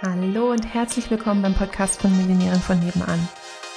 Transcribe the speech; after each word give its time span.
Hallo 0.00 0.52
und 0.52 0.62
herzlich 0.62 1.10
willkommen 1.10 1.42
beim 1.42 1.54
Podcast 1.54 2.00
von 2.00 2.16
Millionären 2.16 2.60
von 2.60 2.78
nebenan. 2.78 3.28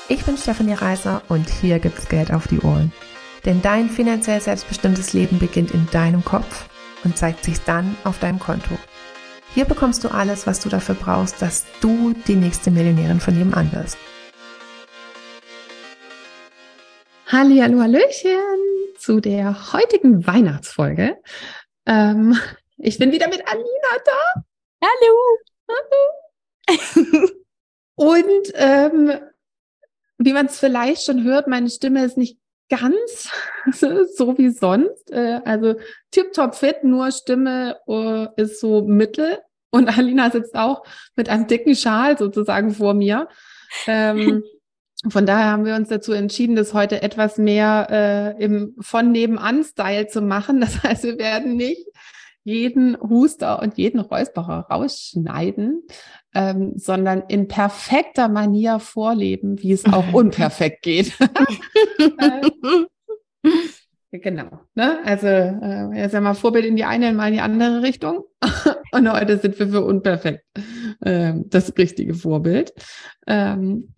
Ich 0.08 0.24
bin 0.24 0.38
Stefanie 0.38 0.76
Reiser 0.76 1.24
und 1.30 1.50
hier 1.50 1.80
gibt's 1.80 2.08
Geld 2.10 2.32
auf 2.32 2.46
die 2.46 2.60
Ohren. 2.60 2.94
Denn 3.44 3.64
dein 3.64 3.90
finanziell 3.90 4.40
selbstbestimmtes 4.40 5.14
Leben 5.14 5.40
beginnt 5.40 5.72
in 5.72 5.88
deinem 5.90 6.24
Kopf 6.24 6.70
und 7.04 7.18
zeigt 7.18 7.44
sich 7.44 7.60
dann 7.62 7.98
auf 8.04 8.20
deinem 8.20 8.38
Konto. 8.38 8.78
Hier 9.56 9.66
bekommst 9.66 10.04
du 10.04 10.10
alles, 10.10 10.46
was 10.46 10.60
du 10.60 10.70
dafür 10.70 10.94
brauchst, 10.94 11.42
dass 11.42 11.66
du 11.82 12.14
die 12.28 12.36
nächste 12.36 12.70
Millionärin 12.70 13.20
von 13.20 13.36
nebenan 13.36 13.72
wirst. 13.72 13.98
Hallihallo, 17.26 17.82
Hallöchen 17.82 18.38
zu 18.96 19.22
der 19.22 19.74
heutigen 19.74 20.28
Weihnachtsfolge. 20.28 21.18
Ähm, 21.88 22.38
ich 22.78 23.00
bin 23.00 23.12
wieder 23.12 23.28
mit 23.28 23.42
Alina 23.48 24.04
da. 24.06 24.44
Hallo. 24.84 25.51
Und 27.96 28.54
ähm, 28.54 29.12
wie 30.18 30.34
man 30.34 30.46
es 30.46 30.60
vielleicht 30.60 31.04
schon 31.04 31.24
hört, 31.24 31.48
meine 31.48 31.70
Stimme 31.70 32.04
ist 32.06 32.18
nicht 32.18 32.38
ganz 32.70 33.30
so 33.72 34.38
wie 34.38 34.50
sonst. 34.50 35.12
Äh, 35.12 35.42
also 35.46 35.76
tiptop 36.12 36.56
fit, 36.56 36.84
nur 36.84 37.12
Stimme 37.12 37.78
äh, 37.88 38.28
ist 38.42 38.60
so 38.60 38.82
mittel. 38.82 39.40
Und 39.72 39.98
Alina 39.98 40.32
sitzt 40.32 40.56
auch 40.56 40.84
mit 41.16 41.30
einem 41.30 41.48
dicken 41.48 41.76
Schal 41.76 42.18
sozusagen 42.18 42.72
vor 42.72 42.94
mir. 42.94 43.28
Ähm, 43.88 44.44
von 45.10 45.26
daher 45.26 45.52
haben 45.52 45.66
wir 45.66 45.76
uns 45.76 45.90
dazu 45.90 46.12
entschieden, 46.12 46.56
das 46.56 46.74
heute 46.74 47.02
etwas 47.02 47.38
mehr 47.38 47.88
äh, 48.38 48.44
im 48.44 48.76
von 48.80 49.12
nebenan 49.12 49.64
Style 49.64 50.08
zu 50.08 50.22
machen. 50.22 50.60
Das 50.62 50.84
heißt, 50.84 51.04
wir 51.04 51.18
werden 51.18 51.56
nicht 51.56 51.88
jeden 52.44 52.98
Huster 53.00 53.62
und 53.62 53.78
jeden 53.78 54.00
Räusperer 54.00 54.68
rausschneiden, 54.70 55.84
ähm, 56.34 56.74
sondern 56.76 57.24
in 57.28 57.48
perfekter 57.48 58.30
Manier 58.30 58.80
vorleben, 58.80 59.62
wie 59.62 59.72
es 59.72 59.86
auch 59.86 60.14
unperfekt 60.14 60.82
geht. 60.82 61.18
genau. 64.12 64.60
Ne? 64.76 65.00
Also 65.04 65.28
äh, 65.28 66.06
ist 66.06 66.14
ja 66.14 66.22
mal 66.22 66.34
Vorbild 66.34 66.66
in 66.66 66.76
die 66.76 66.86
eine, 66.86 67.14
mal 67.14 67.28
in 67.28 67.34
die 67.34 67.42
andere 67.42 67.82
Richtung. 67.82 68.24
und 68.92 69.12
heute 69.12 69.38
sind 69.38 69.60
wir 69.60 69.68
für 69.70 69.84
unperfekt 69.84 70.44
äh, 71.02 71.34
das 71.46 71.78
richtige 71.78 72.14
Vorbild. 72.14 72.74
Ähm, 73.28 73.94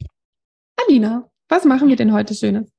Alina, 0.76 1.30
was 1.48 1.66
machen 1.66 1.88
wir 1.88 1.96
denn 1.96 2.14
heute 2.14 2.34
Schönes? 2.34 2.72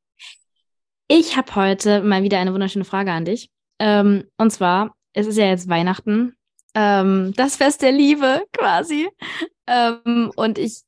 Ich 1.08 1.36
habe 1.36 1.54
heute 1.54 2.02
mal 2.02 2.22
wieder 2.22 2.38
eine 2.38 2.52
wunderschöne 2.52 2.84
Frage 2.84 3.12
an 3.12 3.24
dich. 3.24 3.50
Ähm, 3.78 4.24
und 4.38 4.50
zwar, 4.50 4.94
es 5.14 5.26
ist 5.26 5.38
ja 5.38 5.46
jetzt 5.46 5.68
Weihnachten, 5.68 6.36
ähm, 6.74 7.32
das 7.36 7.56
Fest 7.56 7.82
der 7.82 7.92
Liebe 7.92 8.44
quasi. 8.52 9.08
Ähm, 9.66 10.30
und 10.36 10.58
ich 10.58 10.84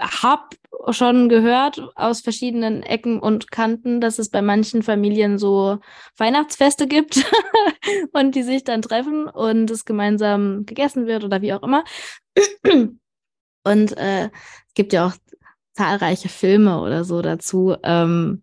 habe 0.00 0.56
schon 0.90 1.28
gehört 1.28 1.80
aus 1.94 2.20
verschiedenen 2.20 2.82
Ecken 2.82 3.20
und 3.20 3.50
Kanten, 3.50 4.00
dass 4.00 4.18
es 4.18 4.30
bei 4.30 4.42
manchen 4.42 4.82
Familien 4.82 5.38
so 5.38 5.78
Weihnachtsfeste 6.16 6.86
gibt 6.86 7.24
und 8.12 8.34
die 8.34 8.42
sich 8.42 8.64
dann 8.64 8.82
treffen 8.82 9.28
und 9.28 9.70
es 9.70 9.84
gemeinsam 9.84 10.66
gegessen 10.66 11.06
wird 11.06 11.24
oder 11.24 11.40
wie 11.40 11.52
auch 11.52 11.62
immer. 11.62 11.84
Und 13.64 13.96
äh, 13.96 14.24
es 14.24 14.74
gibt 14.74 14.92
ja 14.92 15.06
auch 15.06 15.14
zahlreiche 15.74 16.28
Filme 16.28 16.80
oder 16.80 17.04
so 17.04 17.22
dazu. 17.22 17.76
Ähm, 17.82 18.42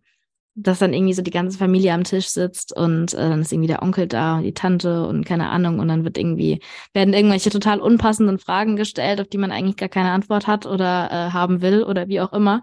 dass 0.55 0.79
dann 0.79 0.93
irgendwie 0.93 1.13
so 1.13 1.23
die 1.23 1.31
ganze 1.31 1.57
Familie 1.57 1.93
am 1.93 2.03
Tisch 2.03 2.27
sitzt 2.27 2.75
und 2.75 3.13
äh, 3.13 3.17
dann 3.29 3.41
ist 3.41 3.51
irgendwie 3.51 3.67
der 3.67 3.81
Onkel 3.81 4.07
da 4.07 4.37
und 4.37 4.43
die 4.43 4.53
Tante 4.53 5.07
und 5.07 5.25
keine 5.25 5.49
Ahnung 5.49 5.79
und 5.79 5.87
dann 5.87 6.03
wird 6.03 6.17
irgendwie 6.17 6.61
werden 6.93 7.13
irgendwelche 7.13 7.49
total 7.49 7.79
unpassenden 7.79 8.37
Fragen 8.37 8.75
gestellt, 8.75 9.19
auf 9.19 9.27
die 9.27 9.39
man 9.39 9.51
eigentlich 9.51 9.77
gar 9.77 9.89
keine 9.89 10.11
Antwort 10.11 10.45
hat 10.45 10.65
oder 10.65 11.09
äh, 11.11 11.31
haben 11.31 11.61
will 11.61 11.83
oder 11.83 12.07
wie 12.07 12.21
auch 12.21 12.33
immer. 12.33 12.61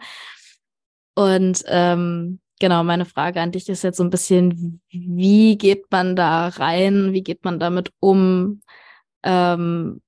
Und 1.15 1.65
ähm, 1.67 2.41
genau, 2.61 2.85
meine 2.85 3.07
Frage 3.07 3.41
an 3.41 3.53
dich 3.53 3.69
ist 3.69 3.83
jetzt 3.83 3.97
so 3.97 4.05
ein 4.05 4.11
bisschen, 4.11 4.81
wie 4.91 5.59
geht 5.59 5.91
man 5.91 6.15
da 6.15 6.49
rein? 6.49 7.13
Wie 7.13 7.23
geht 7.23 7.45
man 7.45 7.59
damit 7.59 7.93
um? 7.99 8.63
Ähm, 9.25 10.01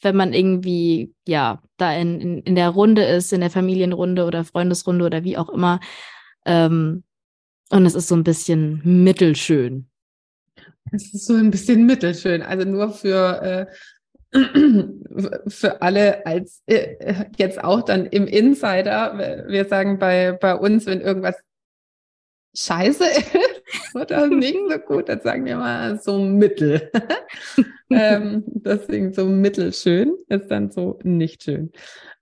wenn 0.00 0.16
man 0.16 0.32
irgendwie, 0.32 1.14
ja, 1.26 1.60
da 1.76 1.92
in, 1.94 2.20
in, 2.20 2.38
in 2.40 2.54
der 2.54 2.70
Runde 2.70 3.04
ist, 3.04 3.32
in 3.32 3.40
der 3.40 3.50
Familienrunde 3.50 4.24
oder 4.24 4.44
Freundesrunde 4.44 5.04
oder 5.04 5.24
wie 5.24 5.38
auch 5.38 5.48
immer, 5.48 5.80
ähm, 6.44 7.04
und 7.70 7.86
es 7.86 7.94
ist 7.94 8.08
so 8.08 8.14
ein 8.14 8.24
bisschen 8.24 8.80
mittelschön. 8.84 9.88
Es 10.92 11.12
ist 11.12 11.26
so 11.26 11.34
ein 11.34 11.50
bisschen 11.50 11.86
mittelschön. 11.86 12.42
Also 12.42 12.68
nur 12.68 12.92
für, 12.92 13.68
äh, 14.32 14.38
für 15.48 15.82
alle 15.82 16.24
als 16.26 16.62
äh, 16.66 17.24
jetzt 17.36 17.62
auch 17.62 17.82
dann 17.82 18.06
im 18.06 18.26
Insider. 18.26 19.44
Wir 19.48 19.64
sagen 19.64 19.98
bei, 19.98 20.32
bei 20.32 20.54
uns, 20.54 20.86
wenn 20.86 21.00
irgendwas 21.00 21.36
scheiße 22.56 23.04
ist 23.04 23.34
oder 23.94 24.26
nicht 24.28 24.58
so 24.70 24.78
gut, 24.86 25.08
dann 25.08 25.20
sagen 25.20 25.44
wir 25.44 25.56
mal 25.56 26.00
so 26.00 26.18
mittel. 26.18 26.90
ähm, 27.90 28.44
deswegen 28.46 29.12
so 29.12 29.26
mittelschön 29.26 30.16
ist 30.28 30.48
dann 30.48 30.70
so 30.70 30.98
nicht 31.02 31.42
schön. 31.42 31.72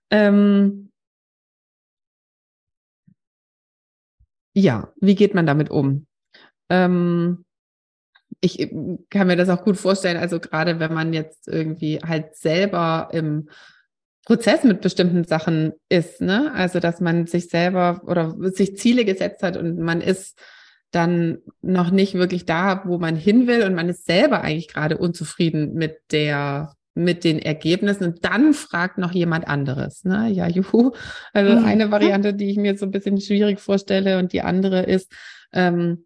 Ähm, 0.09 0.91
Ja, 4.53 4.93
wie 4.99 5.15
geht 5.15 5.33
man 5.33 5.45
damit 5.45 5.69
um? 5.69 6.05
Ähm, 6.69 7.45
ich 8.41 8.59
äh, 8.59 8.97
kann 9.09 9.27
mir 9.27 9.35
das 9.35 9.49
auch 9.49 9.63
gut 9.63 9.77
vorstellen, 9.77 10.17
also 10.17 10.39
gerade 10.39 10.79
wenn 10.79 10.93
man 10.93 11.13
jetzt 11.13 11.47
irgendwie 11.47 11.99
halt 11.99 12.35
selber 12.35 13.09
im 13.11 13.49
Prozess 14.25 14.63
mit 14.63 14.81
bestimmten 14.81 15.25
Sachen 15.25 15.73
ist, 15.89 16.21
ne? 16.21 16.51
Also 16.53 16.79
dass 16.79 17.01
man 17.01 17.27
sich 17.27 17.49
selber 17.49 18.01
oder 18.05 18.35
sich 18.51 18.77
Ziele 18.77 19.05
gesetzt 19.05 19.43
hat 19.43 19.57
und 19.57 19.79
man 19.79 20.01
ist 20.01 20.39
dann 20.91 21.39
noch 21.61 21.91
nicht 21.91 22.13
wirklich 22.13 22.45
da, 22.45 22.83
wo 22.85 22.99
man 22.99 23.15
hin 23.15 23.47
will 23.47 23.63
und 23.63 23.73
man 23.73 23.89
ist 23.89 24.05
selber 24.05 24.41
eigentlich 24.41 24.67
gerade 24.67 24.97
unzufrieden 24.97 25.73
mit 25.73 25.97
der 26.11 26.75
mit 26.95 27.23
den 27.23 27.39
Ergebnissen 27.39 28.05
und 28.05 28.25
dann 28.25 28.53
fragt 28.53 28.97
noch 28.97 29.11
jemand 29.11 29.47
anderes. 29.47 30.03
Ne? 30.03 30.29
Ja, 30.29 30.47
juhu. 30.47 30.91
Also 31.33 31.59
mhm. 31.59 31.65
eine 31.65 31.91
Variante, 31.91 32.33
die 32.33 32.51
ich 32.51 32.57
mir 32.57 32.77
so 32.77 32.85
ein 32.85 32.91
bisschen 32.91 33.19
schwierig 33.19 33.59
vorstelle 33.59 34.19
und 34.19 34.31
die 34.31 34.41
andere 34.41 34.83
ist, 34.83 35.11
ähm, 35.53 36.05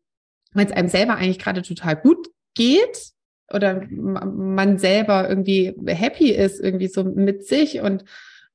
wenn 0.54 0.68
es 0.68 0.74
einem 0.74 0.90
selber 0.90 1.16
eigentlich 1.16 1.40
gerade 1.40 1.62
total 1.62 1.98
gut 1.98 2.28
geht 2.56 3.12
oder 3.54 3.86
man 3.90 4.78
selber 4.78 5.30
irgendwie 5.30 5.76
happy 5.86 6.32
ist, 6.32 6.60
irgendwie 6.60 6.88
so 6.88 7.04
mit 7.04 7.46
sich 7.46 7.82
und 7.82 8.04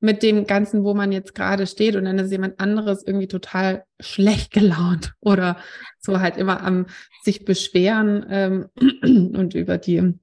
mit 0.00 0.24
dem 0.24 0.46
Ganzen, 0.48 0.82
wo 0.82 0.94
man 0.94 1.12
jetzt 1.12 1.34
gerade 1.34 1.66
steht 1.66 1.94
und 1.94 2.04
dann 2.04 2.18
ist 2.18 2.32
jemand 2.32 2.58
anderes 2.58 3.06
irgendwie 3.06 3.28
total 3.28 3.84
schlecht 4.00 4.52
gelaunt 4.52 5.14
oder 5.20 5.58
so 6.00 6.18
halt 6.18 6.36
immer 6.36 6.62
am 6.62 6.86
sich 7.22 7.44
beschweren 7.44 8.26
ähm, 8.28 8.66
und 9.36 9.54
über 9.54 9.78
die 9.78 10.14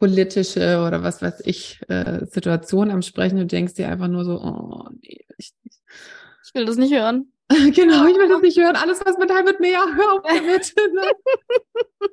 politische 0.00 0.82
oder 0.84 1.02
was 1.02 1.22
weiß 1.22 1.42
ich 1.44 1.78
äh, 1.88 2.24
Situation 2.24 2.90
am 2.90 3.02
Sprechen 3.02 3.38
und 3.38 3.52
denkst 3.52 3.74
dir 3.74 3.88
einfach 3.88 4.08
nur 4.08 4.24
so, 4.24 4.40
oh 4.40 4.88
nee, 5.02 5.24
ich, 5.36 5.52
ich 5.64 6.54
will 6.54 6.64
das 6.64 6.76
nicht 6.76 6.92
hören. 6.92 7.32
genau, 7.48 8.06
ich 8.06 8.16
will 8.16 8.28
das 8.28 8.40
nicht 8.40 8.58
hören. 8.58 8.76
Alles, 8.76 9.00
was 9.04 9.18
mit 9.18 9.30
mit 9.44 9.60
mir, 9.60 9.78
hör 9.78 10.12
auf 10.14 10.22
damit. 10.26 10.74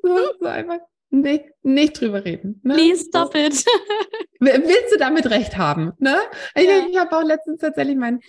Ne? 0.03 0.21
so 0.39 0.45
einfach 0.45 0.79
nicht, 1.09 1.45
nicht 1.63 1.99
drüber 1.99 2.23
reden. 2.23 2.59
Ne? 2.63 2.73
Please 2.73 3.05
stop 3.05 3.33
it. 3.35 3.65
Willst 4.39 4.93
du 4.93 4.97
damit 4.99 5.29
recht 5.29 5.57
haben? 5.57 5.93
Ne? 5.99 6.17
Ich, 6.55 6.65
ja. 6.65 6.85
ich 6.89 6.97
habe 6.97 7.15
auch 7.15 7.23
letztens 7.23 7.61
tatsächlich 7.61 7.95
meinen 7.95 8.19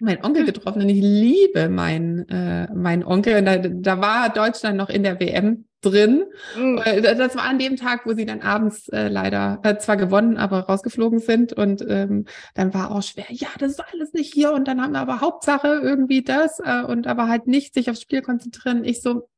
mein 0.00 0.24
Onkel 0.24 0.44
getroffen 0.44 0.82
und 0.82 0.88
ich 0.88 1.00
liebe 1.00 1.68
meinen 1.68 2.28
äh, 2.28 2.72
mein 2.74 3.04
Onkel. 3.04 3.38
Und 3.38 3.44
da, 3.44 3.58
da 3.58 4.00
war 4.00 4.30
Deutschland 4.30 4.76
noch 4.76 4.88
in 4.88 5.04
der 5.04 5.20
WM 5.20 5.66
drin. 5.80 6.24
Mhm. 6.56 6.80
Das 7.02 7.34
war 7.36 7.44
an 7.44 7.58
dem 7.58 7.76
Tag, 7.76 8.06
wo 8.06 8.12
sie 8.12 8.26
dann 8.26 8.42
abends 8.42 8.88
äh, 8.88 9.08
leider 9.08 9.60
äh, 9.62 9.78
zwar 9.78 9.96
gewonnen, 9.96 10.36
aber 10.36 10.60
rausgeflogen 10.60 11.18
sind. 11.18 11.52
Und 11.52 11.84
ähm, 11.88 12.26
dann 12.54 12.74
war 12.74 12.90
auch 12.90 13.02
schwer, 13.02 13.26
ja, 13.30 13.48
das 13.58 13.72
ist 13.72 13.84
alles 13.92 14.12
nicht 14.12 14.32
hier. 14.32 14.52
Und 14.52 14.68
dann 14.68 14.80
haben 14.80 14.92
wir 14.92 15.00
aber 15.00 15.20
Hauptsache 15.20 15.68
irgendwie 15.68 16.22
das 16.22 16.60
äh, 16.60 16.82
und 16.82 17.06
aber 17.06 17.28
halt 17.28 17.46
nicht 17.46 17.74
sich 17.74 17.90
aufs 17.90 18.02
Spiel 18.02 18.22
konzentrieren. 18.22 18.84
Ich 18.84 19.02
so, 19.02 19.28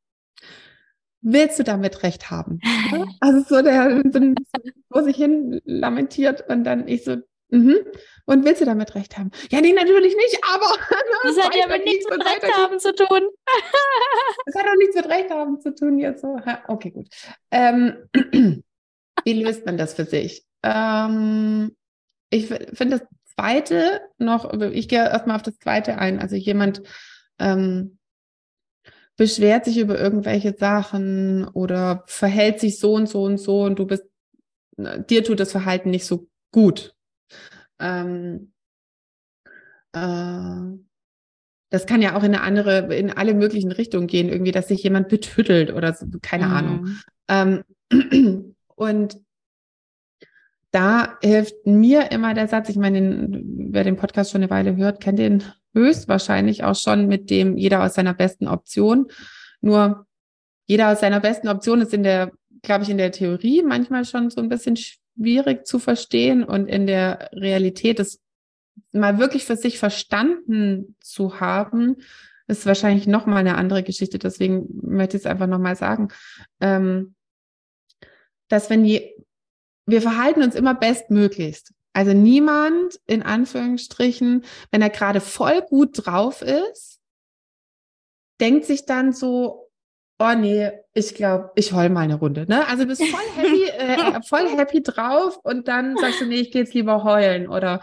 willst 1.20 1.58
du 1.58 1.64
damit 1.64 2.02
recht 2.02 2.30
haben? 2.30 2.60
also 3.20 3.56
so 3.56 3.62
der 3.62 4.02
so, 4.12 4.20
wo 4.90 5.00
sich 5.02 5.16
hin 5.16 5.60
lamentiert 5.64 6.48
und 6.48 6.64
dann 6.64 6.88
ich 6.88 7.04
so, 7.04 7.16
mhm. 7.52 7.76
Und 8.24 8.44
willst 8.44 8.60
du 8.60 8.64
damit 8.64 8.94
recht 8.94 9.18
haben? 9.18 9.30
Ja, 9.50 9.60
nee, 9.60 9.72
natürlich 9.72 10.16
nicht, 10.16 10.38
aber. 10.52 10.66
Das 11.24 11.38
hat 11.38 11.54
ja 11.54 11.68
mit 11.68 11.84
nichts 11.84 12.04
mit 12.10 12.20
Recht 12.24 12.56
haben 12.56 12.78
zu 12.80 12.94
tun. 12.94 13.20
Das 14.46 14.54
hat 14.56 14.66
auch 14.66 14.76
nichts 14.76 14.96
mit 14.96 15.08
Recht 15.08 15.30
haben 15.30 15.60
zu 15.60 15.74
tun 15.74 15.98
jetzt 15.98 16.22
so. 16.22 16.36
Okay, 16.66 16.90
gut. 16.90 17.08
Ähm, 17.50 18.08
wie 19.24 19.42
löst 19.42 19.64
man 19.66 19.76
das 19.76 19.94
für 19.94 20.04
sich? 20.04 20.44
Ähm, 20.64 21.76
ich 22.30 22.46
finde 22.46 22.98
das 22.98 23.02
zweite 23.34 24.00
noch, 24.18 24.52
ich 24.72 24.88
gehe 24.88 24.98
erstmal 24.98 25.36
auf 25.36 25.42
das 25.42 25.58
zweite 25.58 25.98
ein. 25.98 26.18
Also 26.18 26.36
jemand 26.36 26.82
ähm, 27.38 27.98
beschwert 29.16 29.64
sich 29.64 29.78
über 29.78 29.98
irgendwelche 29.98 30.56
Sachen 30.58 31.46
oder 31.48 32.04
verhält 32.06 32.60
sich 32.60 32.78
so 32.78 32.94
und 32.94 33.08
so 33.08 33.22
und 33.22 33.38
so 33.38 33.62
und 33.62 33.78
du 33.78 33.86
bist, 33.86 34.04
dir 34.76 35.22
tut 35.22 35.40
das 35.40 35.52
Verhalten 35.52 35.90
nicht 35.90 36.06
so 36.06 36.28
gut. 36.50 36.94
Ähm, 37.78 38.52
äh, 39.92 40.78
das 41.70 41.86
kann 41.86 42.02
ja 42.02 42.14
auch 42.16 42.22
in 42.22 42.34
eine 42.34 42.42
andere, 42.42 42.94
in 42.94 43.10
alle 43.10 43.34
möglichen 43.34 43.72
Richtungen 43.72 44.06
gehen, 44.06 44.28
irgendwie, 44.28 44.52
dass 44.52 44.68
sich 44.68 44.82
jemand 44.82 45.08
betüttelt 45.08 45.72
oder 45.72 45.94
so, 45.94 46.06
keine 46.20 46.46
mhm. 46.46 46.52
Ahnung. 46.52 46.96
Ähm, 47.28 48.54
und 48.74 49.18
da 50.70 51.18
hilft 51.22 51.66
mir 51.66 52.10
immer 52.10 52.34
der 52.34 52.48
Satz, 52.48 52.68
ich 52.68 52.76
meine, 52.76 53.00
den, 53.00 53.72
wer 53.72 53.84
den 53.84 53.96
Podcast 53.96 54.30
schon 54.30 54.42
eine 54.42 54.50
Weile 54.50 54.76
hört, 54.76 55.00
kennt 55.00 55.18
den 55.18 55.44
höchstwahrscheinlich 55.74 56.64
auch 56.64 56.76
schon 56.76 57.06
mit 57.06 57.30
dem 57.30 57.56
jeder 57.56 57.82
aus 57.82 57.94
seiner 57.94 58.14
besten 58.14 58.48
Option. 58.48 59.06
Nur 59.60 60.06
jeder 60.66 60.92
aus 60.92 61.00
seiner 61.00 61.20
besten 61.20 61.48
Option 61.48 61.80
ist 61.80 61.94
in 61.94 62.02
der, 62.02 62.32
glaube 62.62 62.84
ich, 62.84 62.90
in 62.90 62.98
der 62.98 63.12
Theorie 63.12 63.62
manchmal 63.62 64.04
schon 64.04 64.30
so 64.30 64.40
ein 64.40 64.48
bisschen 64.48 64.76
schwierig 65.16 65.66
zu 65.66 65.78
verstehen 65.78 66.44
und 66.44 66.68
in 66.68 66.86
der 66.86 67.30
Realität 67.32 68.00
ist 68.00 68.20
mal 68.92 69.18
wirklich 69.18 69.44
für 69.44 69.56
sich 69.56 69.78
verstanden 69.78 70.96
zu 71.00 71.40
haben, 71.40 71.96
ist 72.46 72.66
wahrscheinlich 72.66 73.06
noch 73.06 73.26
mal 73.26 73.36
eine 73.36 73.56
andere 73.56 73.82
Geschichte. 73.82 74.18
Deswegen 74.18 74.68
möchte 74.82 75.16
ich 75.16 75.22
es 75.22 75.26
einfach 75.26 75.46
noch 75.46 75.58
mal 75.58 75.76
sagen, 75.76 76.08
ähm, 76.60 77.14
dass 78.48 78.70
wenn 78.70 78.84
je, 78.84 79.14
wir 79.86 80.02
verhalten 80.02 80.42
uns 80.42 80.54
immer 80.54 80.74
bestmöglichst. 80.74 81.72
Also 81.94 82.12
niemand 82.12 83.00
in 83.06 83.22
Anführungsstrichen, 83.22 84.44
wenn 84.70 84.82
er 84.82 84.90
gerade 84.90 85.20
voll 85.20 85.62
gut 85.62 86.06
drauf 86.06 86.42
ist, 86.42 87.00
denkt 88.40 88.64
sich 88.64 88.86
dann 88.86 89.12
so, 89.12 89.61
oh 90.18 90.34
nee, 90.36 90.70
ich 90.94 91.14
glaube, 91.14 91.50
ich 91.56 91.72
heul 91.72 91.88
mal 91.88 92.02
eine 92.02 92.14
Runde. 92.14 92.46
Ne? 92.48 92.66
Also 92.68 92.84
du 92.84 92.88
bist 92.88 93.02
voll 93.04 93.20
happy, 93.36 93.64
äh, 93.78 94.22
voll 94.22 94.48
happy 94.48 94.82
drauf 94.82 95.38
und 95.42 95.68
dann 95.68 95.96
sagst 95.96 96.20
du, 96.20 96.26
nee, 96.26 96.40
ich 96.40 96.50
gehe 96.50 96.62
jetzt 96.62 96.74
lieber 96.74 97.04
heulen. 97.04 97.48
Oder 97.48 97.80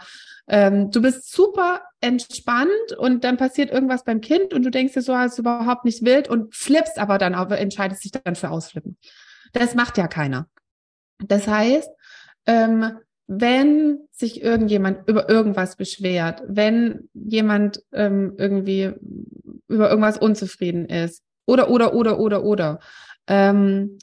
ähm, 0.48 0.90
du 0.90 1.02
bist 1.02 1.30
super 1.30 1.82
entspannt 2.00 2.92
und 2.98 3.24
dann 3.24 3.36
passiert 3.36 3.70
irgendwas 3.70 4.04
beim 4.04 4.20
Kind 4.20 4.54
und 4.54 4.64
du 4.64 4.70
denkst 4.70 4.94
dir 4.94 5.02
so, 5.02 5.16
hast 5.16 5.38
du 5.38 5.42
überhaupt 5.42 5.84
nicht 5.84 6.04
wild 6.04 6.28
und 6.28 6.54
flippst 6.54 6.98
aber 6.98 7.18
dann, 7.18 7.34
aber 7.34 7.58
entscheidest 7.58 8.04
dich 8.04 8.12
dann 8.12 8.36
für 8.36 8.50
Ausflippen. 8.50 8.96
Das 9.52 9.74
macht 9.74 9.98
ja 9.98 10.08
keiner. 10.08 10.48
Das 11.18 11.46
heißt, 11.46 11.90
ähm, 12.46 12.98
wenn 13.26 14.00
sich 14.10 14.42
irgendjemand 14.42 15.08
über 15.08 15.28
irgendwas 15.28 15.76
beschwert, 15.76 16.42
wenn 16.48 17.08
jemand 17.14 17.82
ähm, 17.92 18.34
irgendwie 18.38 18.92
über 19.68 19.88
irgendwas 19.88 20.18
unzufrieden 20.18 20.86
ist, 20.86 21.22
oder, 21.50 21.68
oder, 21.70 21.94
oder, 21.94 22.18
oder, 22.18 22.44
oder, 22.44 22.80
ähm, 23.26 23.98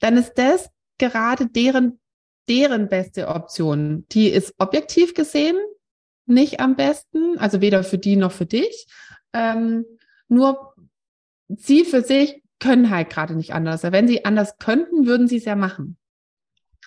dann 0.00 0.16
ist 0.16 0.34
das 0.34 0.68
gerade 0.98 1.46
deren, 1.46 2.00
deren 2.48 2.88
beste 2.88 3.28
Option. 3.28 4.04
Die 4.12 4.28
ist 4.28 4.54
objektiv 4.58 5.14
gesehen 5.14 5.56
nicht 6.26 6.60
am 6.60 6.76
besten, 6.76 7.38
also 7.38 7.60
weder 7.60 7.84
für 7.84 7.98
die 7.98 8.16
noch 8.16 8.32
für 8.32 8.46
dich. 8.46 8.86
Ähm, 9.32 9.84
nur 10.28 10.74
sie 11.48 11.84
für 11.84 12.02
sich 12.02 12.42
können 12.58 12.90
halt 12.90 13.10
gerade 13.10 13.34
nicht 13.34 13.52
anders. 13.52 13.82
Wenn 13.82 14.08
sie 14.08 14.24
anders 14.24 14.58
könnten, 14.58 15.06
würden 15.06 15.28
sie 15.28 15.38
es 15.38 15.44
ja 15.44 15.56
machen. 15.56 15.96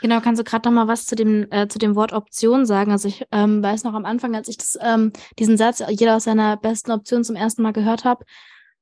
Genau, 0.01 0.19
kannst 0.19 0.39
du 0.39 0.43
gerade 0.43 0.67
noch 0.67 0.75
mal 0.75 0.87
was 0.87 1.05
zu 1.05 1.15
dem 1.15 1.47
äh, 1.51 1.67
zu 1.67 1.79
dem 1.79 1.95
Wort 1.95 2.11
Option 2.11 2.65
sagen? 2.65 2.91
Also 2.91 3.07
ich 3.07 3.25
ähm, 3.31 3.63
weiß 3.63 3.85
noch 3.85 3.93
am 3.93 4.05
Anfang, 4.05 4.35
als 4.35 4.49
ich 4.49 4.57
das 4.57 4.77
ähm, 4.81 5.13
diesen 5.39 5.57
Satz 5.57 5.81
jeder 5.89 6.17
aus 6.17 6.25
seiner 6.25 6.57
besten 6.57 6.91
Option 6.91 7.23
zum 7.23 7.35
ersten 7.37 7.61
Mal 7.61 7.71
gehört 7.71 8.03
habe, 8.03 8.25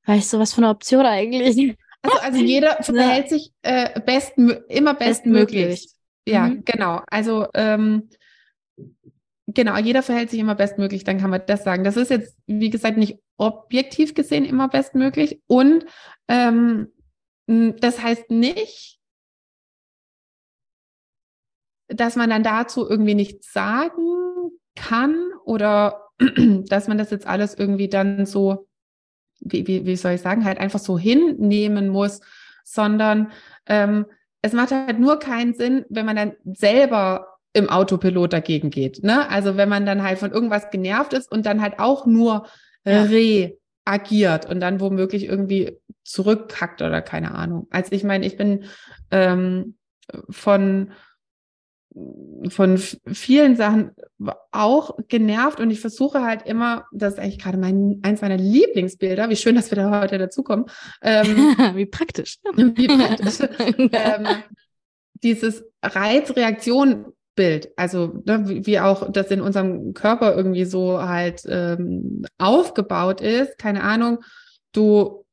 war 0.06 0.16
ich 0.16 0.28
so 0.28 0.38
was 0.38 0.52
für 0.52 0.58
eine 0.58 0.70
Option 0.70 1.06
eigentlich. 1.06 1.76
Also, 2.02 2.18
also 2.20 2.38
jeder 2.38 2.76
verhält 2.82 3.28
sich 3.28 3.52
äh, 3.62 4.00
best, 4.00 4.36
immer 4.36 4.94
bestmöglich. 4.94 5.66
bestmöglich. 5.66 5.90
Ja, 6.26 6.48
mhm. 6.48 6.64
genau. 6.64 7.02
Also 7.06 7.46
ähm, 7.54 8.08
genau, 9.46 9.76
jeder 9.76 10.02
verhält 10.02 10.30
sich 10.30 10.40
immer 10.40 10.54
bestmöglich, 10.54 11.04
dann 11.04 11.18
kann 11.18 11.30
man 11.30 11.42
das 11.46 11.64
sagen. 11.64 11.84
Das 11.84 11.96
ist 11.96 12.10
jetzt, 12.10 12.36
wie 12.46 12.70
gesagt, 12.70 12.96
nicht 12.96 13.18
objektiv 13.36 14.14
gesehen 14.14 14.44
immer 14.44 14.68
bestmöglich. 14.68 15.42
Und 15.46 15.86
ähm, 16.28 16.92
das 17.46 18.02
heißt 18.02 18.30
nicht, 18.30 18.98
dass 21.88 22.16
man 22.16 22.30
dann 22.30 22.42
dazu 22.42 22.88
irgendwie 22.88 23.14
nichts 23.14 23.52
sagen 23.52 24.50
kann 24.74 25.32
oder 25.44 26.08
dass 26.68 26.88
man 26.88 26.98
das 26.98 27.10
jetzt 27.10 27.26
alles 27.26 27.54
irgendwie 27.54 27.88
dann 27.88 28.24
so, 28.26 28.66
wie, 29.40 29.66
wie, 29.66 29.86
wie 29.86 29.96
soll 29.96 30.12
ich 30.12 30.20
sagen, 30.20 30.44
halt 30.44 30.58
einfach 30.58 30.78
so 30.78 30.98
hinnehmen 30.98 31.88
muss, 31.88 32.20
sondern 32.64 33.32
ähm, 33.66 34.06
es 34.42 34.52
macht 34.52 34.72
halt 34.72 34.98
nur 34.98 35.18
keinen 35.18 35.54
Sinn, 35.54 35.84
wenn 35.88 36.06
man 36.06 36.16
dann 36.16 36.32
selber 36.44 37.38
im 37.52 37.70
Autopilot 37.70 38.32
dagegen 38.32 38.70
geht. 38.70 39.02
Ne? 39.02 39.28
Also 39.30 39.56
wenn 39.56 39.68
man 39.68 39.86
dann 39.86 40.02
halt 40.02 40.18
von 40.18 40.32
irgendwas 40.32 40.70
genervt 40.70 41.12
ist 41.12 41.30
und 41.30 41.46
dann 41.46 41.62
halt 41.62 41.78
auch 41.78 42.04
nur 42.04 42.46
ja. 42.84 43.04
reagiert 43.04 44.46
und 44.46 44.60
dann 44.60 44.80
womöglich 44.80 45.24
irgendwie 45.24 45.78
zurückkackt 46.02 46.82
oder 46.82 47.00
keine 47.00 47.34
Ahnung. 47.34 47.68
Also 47.70 47.92
ich 47.92 48.04
meine, 48.04 48.26
ich 48.26 48.36
bin 48.36 48.64
ähm, 49.10 49.76
von 50.28 50.92
von 52.48 52.78
vielen 52.78 53.56
Sachen 53.56 53.92
auch 54.50 54.96
genervt 55.08 55.60
und 55.60 55.70
ich 55.70 55.80
versuche 55.80 56.22
halt 56.22 56.42
immer, 56.44 56.86
das 56.92 57.14
ist 57.14 57.20
eigentlich 57.20 57.38
gerade 57.38 57.56
mein, 57.58 58.00
eins 58.02 58.20
meiner 58.20 58.36
Lieblingsbilder, 58.36 59.30
wie 59.30 59.36
schön, 59.36 59.54
dass 59.54 59.70
wir 59.70 59.76
da 59.76 60.00
heute 60.00 60.18
dazukommen. 60.18 60.66
Ähm, 61.02 61.26
wie 61.76 61.86
praktisch. 61.86 62.38
Wie 62.56 62.88
praktisch. 62.88 63.38
ähm, 63.92 64.26
dieses 65.22 65.64
Reizreaktion-Bild, 65.82 67.70
also 67.76 68.22
ne, 68.26 68.66
wie 68.66 68.80
auch 68.80 69.10
das 69.10 69.30
in 69.30 69.40
unserem 69.40 69.94
Körper 69.94 70.34
irgendwie 70.36 70.64
so 70.64 71.00
halt 71.00 71.42
ähm, 71.48 72.24
aufgebaut 72.38 73.20
ist, 73.20 73.56
keine 73.58 73.82
Ahnung, 73.84 74.18
du 74.72 75.23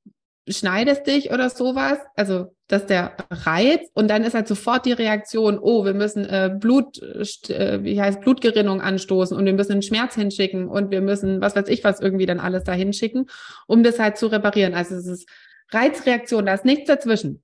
schneidest 0.48 1.06
dich 1.06 1.32
oder 1.32 1.50
sowas, 1.50 2.00
also 2.16 2.56
dass 2.68 2.86
der 2.86 3.16
Reiz 3.30 3.82
und 3.94 4.10
dann 4.10 4.24
ist 4.24 4.34
halt 4.34 4.48
sofort 4.48 4.86
die 4.86 4.92
Reaktion, 4.92 5.60
oh, 5.60 5.86
wir 5.86 5.94
müssen 5.94 6.26
äh, 6.26 6.50
Blut, 6.58 7.00
äh, 7.02 7.84
wie 7.84 8.02
heißt 8.02 8.22
Blutgerinnung 8.22 8.82
anstoßen 8.82 9.38
und 9.38 9.46
wir 9.46 9.54
müssen 9.54 9.74
einen 9.74 9.82
Schmerz 9.84 10.16
hinschicken 10.16 10.68
und 10.68 10.90
wir 10.90 11.02
müssen, 11.02 11.42
was 11.42 11.56
weiß 11.56 11.68
ich, 11.68 11.84
was 11.84 12.00
irgendwie 12.00 12.26
dann 12.26 12.40
alles 12.40 12.64
da 12.64 12.74
hinschicken, 12.74 13.28
um 13.68 13.84
das 13.84 14.00
halt 14.00 14.18
zu 14.18 14.28
reparieren. 14.28 14.74
Also 14.74 14.96
es 14.96 15.06
ist 15.06 15.30
Reizreaktion, 15.70 16.46
da 16.46 16.54
ist 16.54 16.66
nichts 16.66 16.88
dazwischen. 16.88 17.44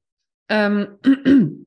Ähm, 0.50 0.98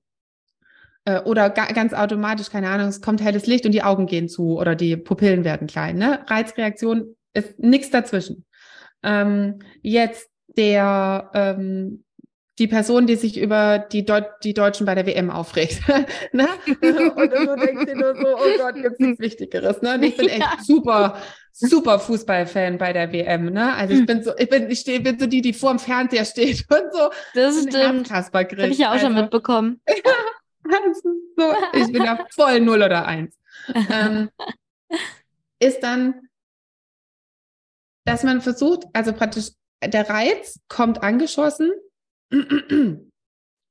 äh, 1.04 1.20
oder 1.20 1.50
ga, 1.50 1.66
ganz 1.66 1.92
automatisch, 1.92 2.50
keine 2.50 2.70
Ahnung, 2.70 2.88
es 2.88 3.00
kommt 3.00 3.22
helles 3.22 3.46
Licht 3.46 3.66
und 3.66 3.72
die 3.72 3.82
Augen 3.82 4.06
gehen 4.06 4.28
zu 4.28 4.58
oder 4.58 4.74
die 4.74 4.96
Pupillen 4.96 5.44
werden 5.44 5.68
klein. 5.68 5.96
Ne? 5.96 6.24
Reizreaktion 6.26 7.14
ist 7.34 7.58
nichts 7.58 7.90
dazwischen. 7.90 8.44
Ähm, 9.02 9.60
jetzt 9.82 10.30
der 10.56 11.30
ähm, 11.34 12.04
die 12.60 12.68
Person, 12.68 13.06
die 13.06 13.16
sich 13.16 13.40
über 13.40 13.78
die, 13.78 14.04
Deu 14.04 14.20
die 14.44 14.52
Deutschen 14.52 14.84
bei 14.84 14.94
der 14.94 15.06
WM 15.06 15.30
aufregt. 15.30 15.80
ne? 16.32 16.46
Und 16.66 17.32
du 17.32 17.56
denkst 17.56 17.86
dir 17.86 17.96
nur 17.96 18.14
so, 18.14 18.36
oh 18.36 18.58
Gott, 18.58 18.74
gibt 18.74 18.92
es 18.92 18.98
nichts 18.98 19.18
Wichtigeres. 19.18 19.80
Ne? 19.80 19.94
Und 19.94 20.02
ich 20.02 20.16
bin 20.16 20.28
echt 20.28 20.40
ja. 20.40 20.58
super, 20.62 21.16
super 21.52 21.98
Fußballfan 21.98 22.76
bei 22.76 22.92
der 22.92 23.12
WM. 23.12 23.46
Ne? 23.46 23.72
Also 23.74 23.94
ich 23.94 24.04
bin 24.04 24.22
so, 24.22 24.36
ich 24.36 24.50
bin, 24.50 24.70
ich 24.70 24.80
stehe, 24.80 25.00
bin 25.00 25.18
so 25.18 25.26
die, 25.26 25.40
die 25.40 25.54
vor 25.54 25.70
dem 25.70 25.78
Fernseher 25.78 26.26
steht 26.26 26.66
und 26.70 26.92
so. 26.92 27.10
Das 27.34 27.62
stimmt. 27.62 28.10
Das 28.10 28.30
habe 28.30 28.66
ich 28.68 28.78
ja 28.78 28.88
auch 28.88 28.92
also, 28.92 29.06
schon 29.06 29.14
mitbekommen. 29.14 29.80
so, 31.36 31.44
ich 31.72 31.90
bin 31.90 32.04
ja 32.04 32.26
voll 32.30 32.60
null 32.60 32.82
oder 32.82 33.06
eins. 33.06 33.38
Ähm, 33.74 34.28
ist 35.60 35.80
dann, 35.80 36.28
dass 38.04 38.22
man 38.22 38.42
versucht, 38.42 38.84
also 38.92 39.14
praktisch 39.14 39.52
der 39.84 40.08
Reiz 40.08 40.60
kommt 40.68 41.02
angeschossen 41.02 41.70
und 42.30 43.08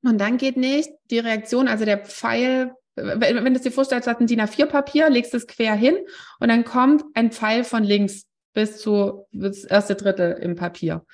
dann 0.03 0.37
geht 0.37 0.57
nicht 0.57 0.89
die 1.11 1.19
Reaktion, 1.19 1.67
also 1.67 1.85
der 1.85 1.99
Pfeil, 1.99 2.73
wenn, 2.95 3.43
wenn 3.43 3.53
du 3.53 3.59
dir 3.59 3.71
vorstellst, 3.71 4.07
du 4.07 4.17
ein 4.17 4.27
DIN 4.27 4.41
A4-Papier, 4.41 5.09
legst 5.09 5.33
es 5.33 5.47
quer 5.47 5.75
hin 5.75 5.97
und 6.39 6.49
dann 6.49 6.65
kommt 6.65 7.03
ein 7.13 7.31
Pfeil 7.31 7.63
von 7.63 7.83
links 7.83 8.25
bis 8.53 8.79
zu 8.79 9.25
das 9.31 9.63
erste 9.63 9.95
Drittel 9.95 10.33
im 10.33 10.55
Papier. 10.55 11.05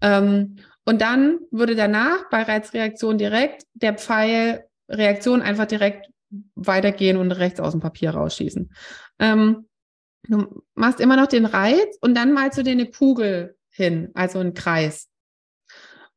Ähm, 0.00 0.56
und 0.84 1.00
dann 1.00 1.38
würde 1.50 1.74
danach 1.74 2.28
bei 2.30 2.42
Reizreaktion 2.42 3.16
direkt 3.16 3.64
der 3.72 3.94
Pfeil 3.94 4.64
Reaktion 4.88 5.40
einfach 5.40 5.66
direkt 5.66 6.10
weitergehen 6.54 7.16
und 7.16 7.32
rechts 7.32 7.60
aus 7.60 7.72
dem 7.72 7.80
Papier 7.80 8.10
rausschießen. 8.10 8.70
Ähm, 9.18 9.68
du 10.28 10.62
machst 10.74 11.00
immer 11.00 11.16
noch 11.16 11.26
den 11.26 11.46
Reiz 11.46 11.96
und 12.00 12.14
dann 12.14 12.32
malst 12.32 12.58
du 12.58 12.62
dir 12.62 12.72
eine 12.72 12.90
Kugel 12.90 13.56
hin, 13.74 14.10
also 14.14 14.38
einen 14.38 14.54
Kreis. 14.54 15.08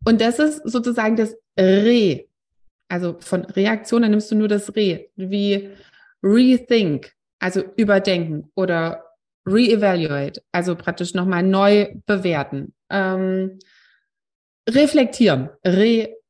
Und 0.06 0.22
das 0.22 0.40
ist 0.40 0.62
sozusagen 0.64 1.16
das 1.16 1.36
Re. 1.60 2.26
Also 2.88 3.18
von 3.20 3.44
Reaktion, 3.46 4.04
dann 4.04 4.12
nimmst 4.12 4.32
du 4.32 4.36
nur 4.36 4.48
das 4.48 4.76
Re, 4.76 5.10
wie 5.16 5.70
Rethink, 6.24 7.14
also 7.40 7.64
überdenken 7.76 8.52
oder 8.56 9.04
Reevaluate, 9.46 10.42
also 10.52 10.76
praktisch 10.76 11.14
nochmal 11.14 11.44
neu 11.44 11.94
bewerten. 12.06 12.74
Ähm, 12.90 13.60
reflektieren, 14.70 15.50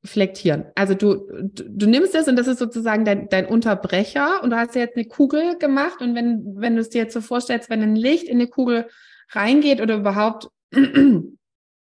flektieren. 0.04 0.66
Also 0.76 0.94
du, 0.94 1.28
du, 1.42 1.64
du 1.68 1.88
nimmst 1.88 2.16
es 2.16 2.28
und 2.28 2.38
das 2.38 2.48
ist 2.48 2.60
sozusagen 2.60 3.06
dein, 3.06 3.30
dein 3.30 3.46
Unterbrecher 3.46 4.42
und 4.44 4.52
du 4.52 4.58
hast 4.58 4.76
jetzt 4.76 4.96
eine 4.96 5.06
Kugel 5.06 5.58
gemacht 5.58 6.02
und 6.02 6.16
wenn, 6.16 6.56
wenn 6.58 6.76
du 6.76 6.82
es 6.82 6.90
dir 6.90 7.02
jetzt 7.02 7.14
so 7.14 7.22
vorstellst, 7.22 7.70
wenn 7.70 7.84
ein 7.84 7.96
Licht 7.96 8.28
in 8.28 8.38
eine 8.38 8.48
Kugel 8.48 8.88
reingeht 9.32 9.82
oder 9.82 9.96
überhaupt 9.96 10.50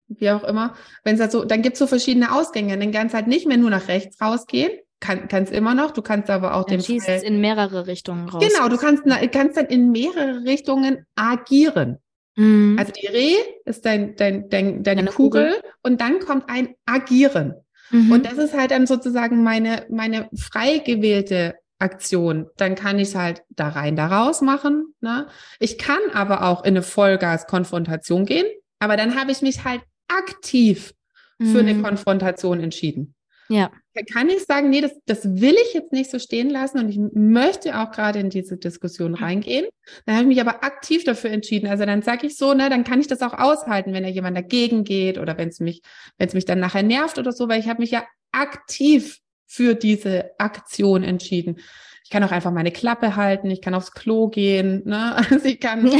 wie 0.07 0.31
auch 0.31 0.43
immer, 0.43 0.75
wenn 1.03 1.15
es 1.15 1.21
halt 1.21 1.31
so, 1.31 1.43
dann 1.43 1.61
gibt 1.61 1.73
es 1.73 1.79
so 1.79 1.87
verschiedene 1.87 2.31
Ausgänge. 2.33 2.77
Dann 2.77 2.91
kannst 2.91 3.15
halt 3.15 3.27
nicht 3.27 3.47
mehr 3.47 3.57
nur 3.57 3.69
nach 3.69 3.87
rechts 3.87 4.21
rausgehen, 4.21 4.71
kann 4.99 5.27
kannst 5.27 5.51
immer 5.51 5.75
noch, 5.75 5.91
du 5.91 6.01
kannst 6.01 6.29
aber 6.29 6.55
auch 6.55 6.65
Dann 6.65 6.79
den 6.79 6.85
schießt 6.85 7.23
in 7.23 7.41
mehrere 7.41 7.87
Richtungen 7.87 8.29
raus. 8.29 8.43
Genau, 8.47 8.69
du 8.69 8.77
kannst, 8.77 9.03
kannst 9.31 9.57
dann 9.57 9.65
in 9.67 9.91
mehrere 9.91 10.43
Richtungen 10.43 11.05
agieren. 11.15 11.97
Mhm. 12.35 12.77
Also 12.79 12.93
die 12.93 13.07
Reh 13.07 13.35
ist 13.65 13.85
dein, 13.85 14.15
dein, 14.15 14.49
dein, 14.49 14.83
deine 14.83 15.01
Deine 15.01 15.11
Kugel, 15.11 15.53
Kugel. 15.55 15.71
und 15.83 16.01
dann 16.01 16.19
kommt 16.19 16.49
ein 16.49 16.75
Agieren. 16.85 17.55
Mhm. 17.89 18.11
Und 18.11 18.25
das 18.25 18.37
ist 18.37 18.53
halt 18.55 18.71
dann 18.71 18.87
sozusagen 18.87 19.43
meine, 19.43 19.85
meine 19.89 20.29
frei 20.35 20.79
gewählte 20.79 21.55
Aktion. 21.79 22.47
Dann 22.57 22.75
kann 22.75 22.99
ich 22.99 23.09
es 23.09 23.15
halt 23.15 23.43
da 23.49 23.69
rein, 23.69 23.95
da 23.95 24.07
raus 24.07 24.41
machen. 24.41 24.93
Ne? 25.01 25.27
Ich 25.59 25.77
kann 25.77 25.99
aber 26.13 26.43
auch 26.43 26.63
in 26.63 26.69
eine 26.69 26.81
Vollgas-Konfrontation 26.81 28.25
gehen, 28.25 28.47
aber 28.79 28.97
dann 28.97 29.19
habe 29.19 29.31
ich 29.31 29.41
mich 29.41 29.63
halt 29.63 29.81
aktiv 30.07 30.93
für 31.41 31.59
eine 31.59 31.75
Mhm. 31.75 31.83
Konfrontation 31.83 32.61
entschieden. 32.61 33.13
Ja. 33.49 33.71
Da 33.93 34.01
kann 34.11 34.29
ich 34.29 34.43
sagen, 34.43 34.69
nee, 34.69 34.81
das, 34.81 34.91
das 35.05 35.23
will 35.39 35.55
ich 35.67 35.73
jetzt 35.73 35.93
nicht 35.93 36.11
so 36.11 36.19
stehen 36.19 36.49
lassen 36.49 36.79
und 36.79 36.89
ich 36.89 36.99
möchte 37.13 37.79
auch 37.79 37.91
gerade 37.91 38.19
in 38.19 38.29
diese 38.29 38.57
Diskussion 38.57 39.15
reingehen. 39.15 39.65
Dann 40.05 40.15
habe 40.15 40.23
ich 40.23 40.29
mich 40.29 40.41
aber 40.41 40.63
aktiv 40.63 41.03
dafür 41.03 41.29
entschieden. 41.31 41.67
Also 41.67 41.85
dann 41.85 42.01
sage 42.01 42.27
ich 42.27 42.37
so, 42.37 42.53
ne, 42.53 42.69
dann 42.69 42.83
kann 42.83 42.99
ich 42.99 43.07
das 43.07 43.21
auch 43.21 43.33
aushalten, 43.33 43.93
wenn 43.93 44.03
da 44.03 44.09
jemand 44.09 44.35
dagegen 44.35 44.83
geht 44.83 45.17
oder 45.17 45.37
wenn 45.37 45.49
es 45.49 45.59
mich, 45.59 45.81
wenn 46.17 46.27
es 46.27 46.33
mich 46.33 46.45
dann 46.45 46.59
nachher 46.59 46.83
nervt 46.83 47.17
oder 47.17 47.31
so, 47.31 47.47
weil 47.47 47.59
ich 47.59 47.69
habe 47.69 47.81
mich 47.81 47.91
ja 47.91 48.03
aktiv 48.31 49.19
für 49.45 49.75
diese 49.75 50.31
Aktion 50.39 51.03
entschieden. 51.03 51.59
Ich 52.07 52.11
kann 52.11 52.23
auch 52.23 52.31
einfach 52.31 52.51
meine 52.53 52.71
Klappe 52.71 53.17
halten, 53.17 53.51
ich 53.51 53.61
kann 53.61 53.73
aufs 53.73 53.91
Klo 53.91 54.29
gehen, 54.29 54.81
ne? 54.85 55.13
Also 55.29 55.43
ich 55.45 55.59
kann, 55.59 55.85
äh, 55.87 55.99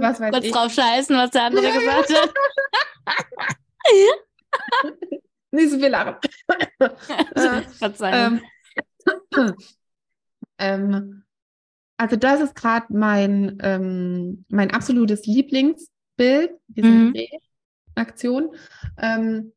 was 0.00 0.18
weiß 0.18 0.32
Kurz 0.32 0.46
ich. 0.46 0.50
drauf 0.50 0.72
scheißen, 0.72 1.14
was 1.14 1.30
der 1.30 1.42
andere 1.42 1.66
Ja, 1.66 1.74
ja. 1.74 1.78
gesagt 1.78 2.14
hat. 2.14 2.34
Nicht 5.50 5.70
so 5.70 5.78
viel 5.78 5.88
lachen. 5.88 6.16
Äh, 7.34 7.60
Verzeihung. 7.78 8.40
Ähm, 9.30 9.30
ähm, 10.58 11.22
also 11.98 12.16
das 12.16 12.40
ist 12.40 12.54
gerade 12.54 12.86
mein, 12.88 13.58
ähm, 13.62 14.46
mein 14.48 14.70
absolutes 14.70 15.26
Lieblingsbild, 15.26 16.52
diese 16.68 16.88
Mhm. 16.88 17.14
Aktion. 17.94 18.56
Ähm, 18.96 19.52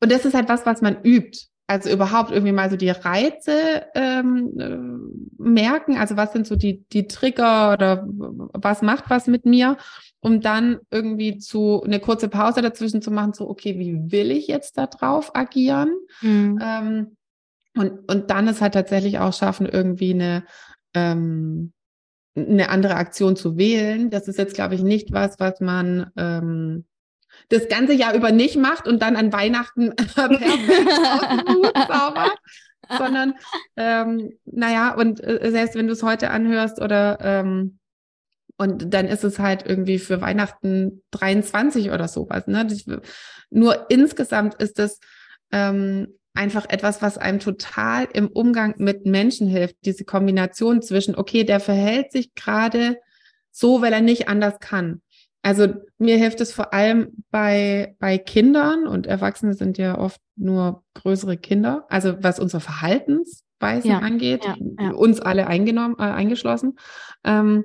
und 0.00 0.10
das 0.10 0.24
ist 0.24 0.34
halt 0.34 0.48
was, 0.48 0.66
was 0.66 0.82
man 0.82 1.04
übt. 1.04 1.38
Also 1.70 1.88
überhaupt 1.88 2.32
irgendwie 2.32 2.50
mal 2.50 2.68
so 2.68 2.74
die 2.74 2.90
Reize 2.90 3.86
ähm, 3.94 4.58
äh, 4.58 5.40
merken. 5.40 5.98
Also 5.98 6.16
was 6.16 6.32
sind 6.32 6.44
so 6.44 6.56
die, 6.56 6.84
die 6.88 7.06
Trigger 7.06 7.72
oder 7.74 8.04
was 8.08 8.82
macht 8.82 9.04
was 9.08 9.28
mit 9.28 9.46
mir, 9.46 9.76
um 10.18 10.40
dann 10.40 10.80
irgendwie 10.90 11.38
zu 11.38 11.80
eine 11.84 12.00
kurze 12.00 12.28
Pause 12.28 12.60
dazwischen 12.60 13.02
zu 13.02 13.12
machen, 13.12 13.34
so, 13.34 13.48
okay, 13.48 13.78
wie 13.78 14.10
will 14.10 14.32
ich 14.32 14.48
jetzt 14.48 14.78
da 14.78 14.88
drauf 14.88 15.36
agieren? 15.36 15.92
Mhm. 16.22 16.58
Ähm, 16.60 17.16
und, 17.76 18.10
und 18.10 18.30
dann 18.30 18.48
ist 18.48 18.60
halt 18.60 18.74
tatsächlich 18.74 19.20
auch 19.20 19.32
schaffen, 19.32 19.66
irgendwie 19.66 20.12
eine, 20.14 20.42
ähm, 20.92 21.72
eine 22.34 22.68
andere 22.70 22.96
Aktion 22.96 23.36
zu 23.36 23.58
wählen. 23.58 24.10
Das 24.10 24.26
ist 24.26 24.38
jetzt, 24.38 24.56
glaube 24.56 24.74
ich, 24.74 24.82
nicht 24.82 25.12
was, 25.12 25.38
was 25.38 25.60
man 25.60 26.10
ähm, 26.16 26.84
das 27.48 27.68
ganze 27.68 27.92
Jahr 27.92 28.14
über 28.14 28.32
nicht 28.32 28.56
macht 28.56 28.86
und 28.86 29.02
dann 29.02 29.16
an 29.16 29.32
Weihnachten 29.32 29.94
perfekt 29.96 30.42
aus 30.42 31.20
dem 31.28 31.54
Hut 31.54 31.72
zaubert, 31.88 32.38
sondern 32.98 33.34
ähm, 33.76 34.32
naja, 34.44 34.94
und 34.94 35.22
äh, 35.22 35.50
selbst 35.50 35.74
wenn 35.74 35.86
du 35.86 35.92
es 35.92 36.02
heute 36.02 36.30
anhörst 36.30 36.80
oder 36.80 37.18
ähm, 37.20 37.78
und 38.56 38.92
dann 38.92 39.06
ist 39.08 39.24
es 39.24 39.38
halt 39.38 39.64
irgendwie 39.64 39.98
für 39.98 40.20
Weihnachten 40.20 41.02
23 41.12 41.92
oder 41.92 42.08
sowas. 42.08 42.46
Ne? 42.46 42.66
Das, 42.66 42.84
nur 43.48 43.86
insgesamt 43.88 44.54
ist 44.56 44.78
es 44.78 45.00
ähm, 45.50 46.08
einfach 46.34 46.68
etwas, 46.68 47.00
was 47.00 47.16
einem 47.16 47.40
total 47.40 48.06
im 48.12 48.28
Umgang 48.28 48.74
mit 48.76 49.06
Menschen 49.06 49.48
hilft. 49.48 49.76
Diese 49.86 50.04
Kombination 50.04 50.82
zwischen, 50.82 51.16
okay, 51.16 51.44
der 51.44 51.60
verhält 51.60 52.12
sich 52.12 52.34
gerade 52.34 52.98
so, 53.50 53.80
weil 53.82 53.94
er 53.94 54.02
nicht 54.02 54.28
anders 54.28 54.58
kann. 54.60 55.00
Also 55.42 55.68
mir 55.98 56.18
hilft 56.18 56.40
es 56.40 56.52
vor 56.52 56.74
allem 56.74 57.24
bei, 57.30 57.96
bei 57.98 58.18
Kindern 58.18 58.86
und 58.86 59.06
Erwachsene 59.06 59.54
sind 59.54 59.78
ja 59.78 59.98
oft 59.98 60.20
nur 60.36 60.84
größere 60.94 61.36
Kinder. 61.38 61.86
Also 61.88 62.22
was 62.22 62.38
unsere 62.38 62.60
Verhaltensweisen 62.60 63.90
Ja, 63.90 63.98
angeht, 64.00 64.44
ja, 64.44 64.56
ja. 64.78 64.90
uns 64.90 65.20
alle 65.20 65.46
eingenommen, 65.46 65.96
äh, 65.98 66.02
eingeschlossen. 66.02 66.78
Ähm, 67.24 67.64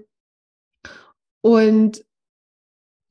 und 1.41 2.03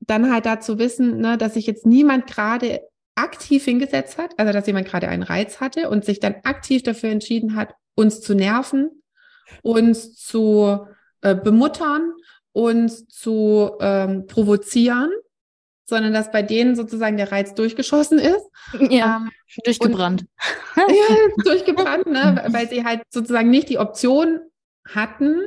dann 0.01 0.33
halt 0.33 0.47
dazu 0.47 0.79
wissen, 0.79 1.19
ne, 1.19 1.39
dass 1.39 1.55
sich 1.55 1.67
jetzt 1.67 1.87
niemand 1.87 2.27
gerade 2.27 2.81
aktiv 3.15 3.65
hingesetzt 3.65 4.19
hat, 4.19 4.39
also 4.39 4.53
dass 4.53 4.67
jemand 4.67 4.89
gerade 4.89 5.09
einen 5.09 5.23
Reiz 5.23 5.61
hatte 5.61 5.89
und 5.89 6.05
sich 6.05 6.21
dann 6.21 6.37
aktiv 6.43 6.83
dafür 6.83 7.11
entschieden 7.11 7.55
hat, 7.55 7.75
uns 7.95 8.21
zu 8.21 8.35
nerven, 8.35 9.03
uns 9.63 10.17
zu 10.17 10.87
äh, 11.21 11.35
bemuttern, 11.35 12.13
uns 12.55 13.09
zu 13.09 13.73
ähm, 13.81 14.27
provozieren, 14.27 15.11
sondern 15.85 16.15
dass 16.15 16.31
bei 16.31 16.41
denen 16.41 16.77
sozusagen 16.77 17.17
der 17.17 17.33
Reiz 17.33 17.53
durchgeschossen 17.55 18.19
ist. 18.19 18.49
ja, 18.91 19.17
Ähm, 19.17 19.31
durchgebrannt. 19.65 20.25
ja, 20.77 21.45
durchgebrannt, 21.45 22.07
ne? 22.07 22.45
weil 22.49 22.69
sie 22.69 22.85
halt 22.85 23.03
sozusagen 23.11 23.51
nicht 23.51 23.69
die 23.69 23.79
Option 23.79 24.41
hatten, 24.89 25.43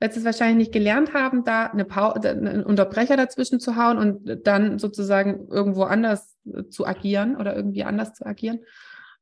weil 0.00 0.10
sie 0.10 0.20
es 0.20 0.24
wahrscheinlich 0.24 0.56
nicht 0.56 0.72
gelernt 0.72 1.12
haben, 1.12 1.44
da 1.44 1.66
eine 1.66 1.84
Pau 1.84 2.12
einen 2.12 2.64
Unterbrecher 2.64 3.16
dazwischen 3.16 3.60
zu 3.60 3.76
hauen 3.76 3.98
und 3.98 4.46
dann 4.46 4.78
sozusagen 4.78 5.48
irgendwo 5.48 5.84
anders 5.84 6.34
äh, 6.46 6.66
zu 6.68 6.86
agieren 6.86 7.36
oder 7.36 7.54
irgendwie 7.54 7.84
anders 7.84 8.14
zu 8.14 8.24
agieren. 8.24 8.60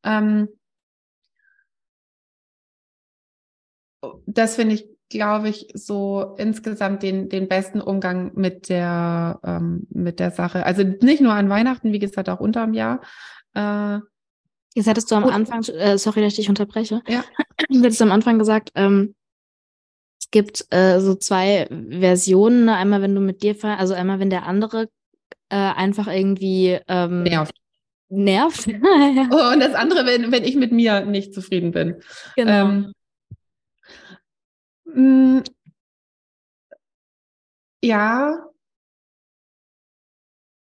Ähm, 0.04 0.48
das 4.26 4.54
finde 4.54 4.76
ich, 4.76 4.95
glaube 5.08 5.48
ich, 5.48 5.68
so 5.74 6.34
insgesamt 6.38 7.02
den, 7.02 7.28
den 7.28 7.48
besten 7.48 7.80
Umgang 7.80 8.32
mit 8.34 8.68
der, 8.68 9.38
ähm, 9.44 9.86
mit 9.90 10.20
der 10.20 10.30
Sache. 10.30 10.66
Also 10.66 10.82
nicht 10.82 11.20
nur 11.20 11.32
an 11.32 11.48
Weihnachten, 11.48 11.92
wie 11.92 11.98
gesagt, 11.98 12.28
auch 12.28 12.40
unterm 12.40 12.74
Jahr. 12.74 13.00
Äh, 13.54 13.98
Jetzt 14.74 14.88
hattest 14.88 15.10
du 15.10 15.14
am 15.14 15.24
Anfang, 15.24 15.62
äh, 15.64 15.96
sorry, 15.96 16.20
dass 16.20 16.32
ich 16.32 16.40
dich 16.40 16.48
unterbreche. 16.48 17.02
Ja. 17.08 17.24
Du 17.70 17.82
hattest 17.82 18.02
am 18.02 18.12
Anfang 18.12 18.38
gesagt, 18.38 18.70
ähm, 18.74 19.14
es 20.20 20.30
gibt 20.30 20.66
äh, 20.70 21.00
so 21.00 21.14
zwei 21.14 21.66
Versionen. 21.88 22.66
Ne? 22.66 22.76
Einmal, 22.76 23.00
wenn 23.00 23.14
du 23.14 23.22
mit 23.22 23.42
dir 23.42 23.56
also 23.64 23.94
einmal, 23.94 24.20
wenn 24.20 24.28
der 24.28 24.44
andere 24.44 24.88
äh, 25.48 25.56
einfach 25.56 26.06
irgendwie 26.08 26.78
ähm, 26.86 27.22
nervt. 27.22 27.54
nervt. 28.10 28.66
ja, 28.66 29.28
Oh, 29.30 29.52
und 29.54 29.60
das 29.60 29.74
andere, 29.74 30.04
wenn, 30.04 30.30
wenn 30.32 30.44
ich 30.44 30.56
mit 30.56 30.72
mir 30.72 31.06
nicht 31.06 31.32
zufrieden 31.32 31.70
bin. 31.70 31.96
genau. 32.36 32.68
Ähm, 32.68 32.92
mh, 34.96 35.42
ja, 37.82 38.42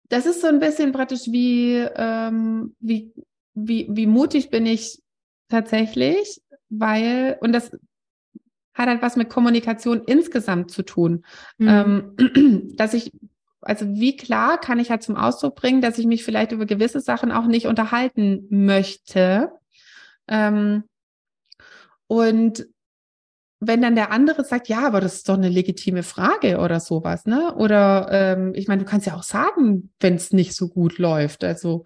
das 0.09 0.27
ist 0.27 0.41
so 0.41 0.49
ein 0.49 0.59
bisschen 0.61 0.93
praktisch 0.93 1.27
wie, 1.27 1.77
ähm, 1.97 2.75
wie, 2.81 3.13
wie, 3.55 3.87
wie 3.91 4.07
mutig 4.07 4.51
bin 4.51 4.67
ich 4.67 5.01
tatsächlich, 5.49 6.43
weil, 6.69 7.39
und 7.41 7.53
das 7.53 7.71
hat 8.75 8.89
halt 8.89 9.03
was 9.03 9.17
mit 9.17 9.29
Kommunikation 9.31 10.03
insgesamt 10.05 10.71
zu 10.71 10.83
tun. 10.83 11.25
Mhm. 11.59 12.15
Ähm, 12.19 12.73
dass 12.77 12.95
ich, 12.95 13.13
also 13.61 13.87
wie 13.89 14.17
klar 14.17 14.59
kann 14.59 14.79
ich 14.79 14.91
halt 14.91 15.03
zum 15.03 15.17
Ausdruck 15.17 15.55
bringen, 15.55 15.81
dass 15.81 15.99
ich 15.99 16.07
mich 16.07 16.25
vielleicht 16.25 16.53
über 16.53 16.67
gewisse 16.67 17.01
Sachen 17.01 17.31
auch 17.31 17.47
nicht 17.47 17.67
unterhalten 17.67 18.47
möchte. 18.51 19.53
Ähm, 20.29 20.85
und 22.07 22.67
wenn 23.61 23.83
dann 23.83 23.95
der 23.95 24.11
andere 24.11 24.43
sagt, 24.45 24.69
ja, 24.69 24.87
aber 24.87 25.01
das 25.03 25.17
ist 25.17 25.29
doch 25.29 25.35
eine 25.35 25.51
legitime 25.51 26.03
Frage 26.03 26.59
oder 26.59 26.81
sowas, 26.81 27.27
ne? 27.27 27.55
Oder 27.55 28.09
ähm, 28.11 28.53
ich 28.55 28.69
meine, 28.69 28.83
du 28.83 28.89
kannst 28.89 29.07
ja 29.07 29.15
auch 29.15 29.23
sagen, 29.23 29.93
wenn 30.01 30.15
es 30.15 30.33
nicht 30.33 30.55
so 30.55 30.69
gut 30.69 30.97
läuft. 30.99 31.45
Also 31.45 31.85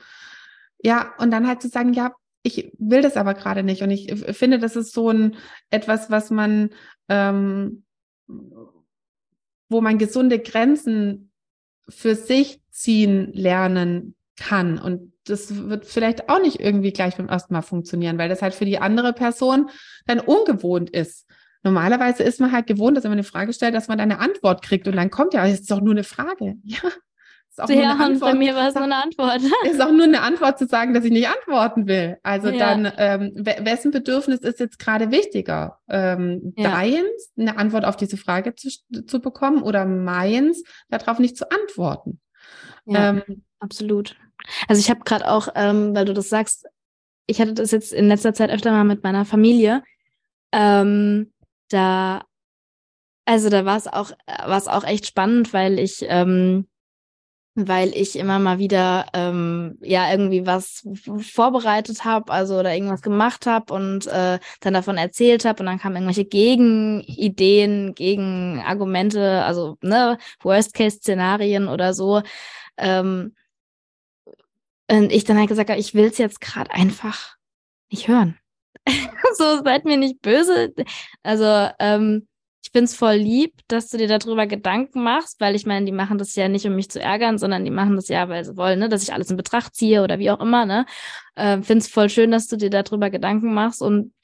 ja, 0.82 1.12
und 1.18 1.32
dann 1.32 1.48
halt 1.48 1.60
zu 1.62 1.68
sagen, 1.68 1.92
ja, 1.92 2.12
ich 2.44 2.72
will 2.78 3.02
das 3.02 3.16
aber 3.16 3.34
gerade 3.34 3.62
nicht. 3.64 3.82
Und 3.82 3.90
ich 3.90 4.12
f- 4.12 4.36
finde, 4.36 4.58
das 4.58 4.76
ist 4.76 4.92
so 4.92 5.10
ein 5.10 5.36
etwas, 5.70 6.10
was 6.10 6.30
man, 6.30 6.70
ähm, 7.08 7.84
wo 9.68 9.80
man 9.80 9.98
gesunde 9.98 10.38
Grenzen 10.38 11.32
für 11.88 12.14
sich 12.14 12.60
ziehen 12.70 13.32
lernen 13.32 14.14
kann. 14.36 14.78
Und 14.78 15.12
das 15.24 15.68
wird 15.68 15.86
vielleicht 15.86 16.28
auch 16.28 16.40
nicht 16.40 16.60
irgendwie 16.60 16.92
gleich 16.92 17.16
beim 17.16 17.28
ersten 17.28 17.54
Mal 17.54 17.62
funktionieren, 17.62 18.18
weil 18.18 18.28
das 18.28 18.42
halt 18.42 18.54
für 18.54 18.64
die 18.66 18.78
andere 18.78 19.12
Person 19.12 19.70
dann 20.06 20.20
ungewohnt 20.20 20.90
ist. 20.90 21.26
Normalerweise 21.64 22.22
ist 22.22 22.40
man 22.40 22.52
halt 22.52 22.66
gewohnt, 22.66 22.96
dass 22.96 23.04
wenn 23.04 23.10
man 23.10 23.18
eine 23.18 23.24
Frage 23.24 23.52
stellt, 23.52 23.74
dass 23.74 23.88
man 23.88 23.98
dann 23.98 24.12
eine 24.12 24.20
Antwort 24.20 24.62
kriegt 24.62 24.86
und 24.86 24.96
dann 24.96 25.10
kommt 25.10 25.34
ja, 25.34 25.46
es 25.46 25.60
ist 25.60 25.70
doch 25.70 25.80
nur 25.80 25.94
eine 25.94 26.04
Frage. 26.04 26.56
Ja, 26.64 26.80
Ist 27.50 27.60
auch 27.60 27.68
ja, 27.70 28.06
und 28.06 28.18
bei 28.18 28.34
mir 28.34 28.54
war 28.54 28.68
es 28.68 28.74
nur 28.74 28.84
eine 28.84 28.96
Antwort. 28.96 29.40
Ist 29.70 29.80
auch 29.80 29.92
nur 29.92 30.04
eine 30.04 30.22
Antwort 30.22 30.58
zu 30.58 30.66
sagen, 30.66 30.92
dass 30.92 31.04
ich 31.04 31.12
nicht 31.12 31.28
antworten 31.28 31.86
will. 31.86 32.18
Also 32.24 32.48
ja. 32.48 32.58
dann, 32.58 32.92
ähm, 32.96 33.32
wessen 33.36 33.92
Bedürfnis 33.92 34.40
ist 34.40 34.58
jetzt 34.58 34.80
gerade 34.80 35.12
wichtiger? 35.12 35.78
Ähm, 35.88 36.52
ja. 36.56 36.70
Deins, 36.70 37.32
eine 37.38 37.56
Antwort 37.56 37.84
auf 37.84 37.96
diese 37.96 38.16
Frage 38.16 38.56
zu, 38.56 38.70
zu 39.06 39.20
bekommen 39.20 39.62
oder 39.62 39.84
meins, 39.84 40.64
darauf 40.88 41.20
nicht 41.20 41.36
zu 41.36 41.48
antworten? 41.48 42.20
Ja, 42.86 43.10
ähm, 43.10 43.44
absolut. 43.60 44.16
Also 44.66 44.80
ich 44.80 44.90
habe 44.90 45.00
gerade 45.04 45.30
auch, 45.30 45.48
ähm, 45.54 45.94
weil 45.94 46.04
du 46.04 46.12
das 46.12 46.28
sagst, 46.28 46.66
ich 47.26 47.40
hatte 47.40 47.54
das 47.54 47.70
jetzt 47.70 47.92
in 47.92 48.08
letzter 48.08 48.34
Zeit 48.34 48.50
öfter 48.50 48.72
mal 48.72 48.84
mit 48.84 49.02
meiner 49.02 49.24
Familie. 49.24 49.82
Ähm, 50.52 51.32
da, 51.68 52.24
also 53.24 53.48
da 53.50 53.64
war 53.64 53.76
es 53.76 53.86
auch, 53.86 54.10
war 54.26 54.58
es 54.58 54.68
auch 54.68 54.84
echt 54.84 55.06
spannend, 55.06 55.52
weil 55.52 55.78
ich, 55.78 56.04
ähm, 56.08 56.66
weil 57.54 57.90
ich 57.94 58.16
immer 58.16 58.38
mal 58.40 58.58
wieder 58.58 59.06
ähm, 59.14 59.78
ja 59.80 60.10
irgendwie 60.10 60.44
was 60.44 60.86
vorbereitet 61.20 62.04
habe, 62.04 62.32
also 62.32 62.58
oder 62.58 62.74
irgendwas 62.74 63.00
gemacht 63.00 63.46
habe 63.46 63.72
und 63.72 64.06
äh, 64.08 64.40
dann 64.60 64.74
davon 64.74 64.96
erzählt 64.96 65.44
habe 65.44 65.60
und 65.60 65.66
dann 65.66 65.78
kamen 65.78 65.96
irgendwelche 65.96 66.24
Gegenideen, 66.24 67.94
Gegenargumente, 67.94 69.44
also 69.44 69.78
ne 69.82 70.18
Worst-Case-Szenarien 70.42 71.68
oder 71.68 71.94
so. 71.94 72.22
Ähm, 72.76 73.34
und 74.90 75.12
ich 75.12 75.24
dann 75.24 75.38
halt 75.38 75.48
gesagt 75.48 75.70
habe, 75.70 75.80
ich 75.80 75.94
will 75.94 76.06
es 76.06 76.18
jetzt 76.18 76.40
gerade 76.40 76.70
einfach 76.72 77.36
nicht 77.90 78.08
hören. 78.08 78.38
so, 79.36 79.62
seid 79.62 79.84
mir 79.84 79.96
nicht 79.96 80.20
böse. 80.22 80.72
Also, 81.22 81.70
ähm, 81.78 82.26
ich 82.64 82.70
finde 82.70 82.86
es 82.86 82.94
voll 82.94 83.16
lieb, 83.16 83.52
dass 83.68 83.90
du 83.90 83.98
dir 83.98 84.08
darüber 84.08 84.46
Gedanken 84.46 85.02
machst, 85.02 85.38
weil 85.40 85.54
ich 85.54 85.66
meine, 85.66 85.84
die 85.84 85.92
machen 85.92 86.16
das 86.16 86.34
ja 86.34 86.48
nicht, 86.48 86.66
um 86.66 86.74
mich 86.74 86.90
zu 86.90 87.00
ärgern, 87.00 87.38
sondern 87.38 87.64
die 87.64 87.70
machen 87.70 87.94
das 87.96 88.08
ja, 88.08 88.28
weil 88.28 88.44
sie 88.44 88.56
wollen, 88.56 88.78
ne, 88.78 88.88
dass 88.88 89.02
ich 89.02 89.12
alles 89.12 89.30
in 89.30 89.36
Betracht 89.36 89.74
ziehe 89.74 90.02
oder 90.02 90.18
wie 90.18 90.30
auch 90.30 90.40
immer, 90.40 90.64
ne. 90.64 90.86
Ähm, 91.36 91.62
finde 91.62 91.84
es 91.84 91.88
voll 91.88 92.08
schön, 92.08 92.30
dass 92.30 92.48
du 92.48 92.56
dir 92.56 92.70
darüber 92.70 93.10
Gedanken 93.10 93.52
machst 93.52 93.82
und 93.82 94.14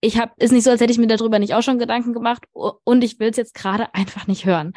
ich 0.00 0.18
habe, 0.18 0.32
ist 0.38 0.52
nicht 0.52 0.64
so, 0.64 0.70
als 0.70 0.80
hätte 0.80 0.92
ich 0.92 0.98
mir 0.98 1.08
darüber 1.08 1.38
nicht 1.38 1.54
auch 1.54 1.62
schon 1.62 1.78
Gedanken 1.78 2.12
gemacht 2.12 2.44
und 2.52 3.04
ich 3.04 3.18
will 3.18 3.30
es 3.30 3.36
jetzt 3.36 3.54
gerade 3.54 3.92
einfach 3.94 4.26
nicht 4.26 4.44
hören. 4.46 4.72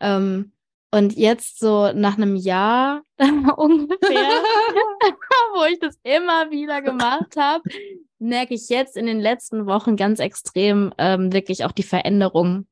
Ähm, 0.00 0.52
und 0.90 1.16
jetzt 1.16 1.58
so 1.58 1.92
nach 1.92 2.16
einem 2.16 2.36
Jahr 2.36 3.02
ungefähr, 3.18 4.42
wo 5.54 5.64
ich 5.64 5.80
das 5.80 5.98
immer 6.04 6.50
wieder 6.50 6.82
gemacht 6.82 7.36
habe, 7.36 7.62
merke 8.18 8.54
ich 8.54 8.68
jetzt 8.68 8.96
in 8.96 9.06
den 9.06 9.20
letzten 9.20 9.66
Wochen 9.66 9.96
ganz 9.96 10.20
extrem 10.20 10.92
ähm, 10.98 11.32
wirklich 11.32 11.64
auch 11.64 11.72
die 11.72 11.82
Veränderung 11.82 12.66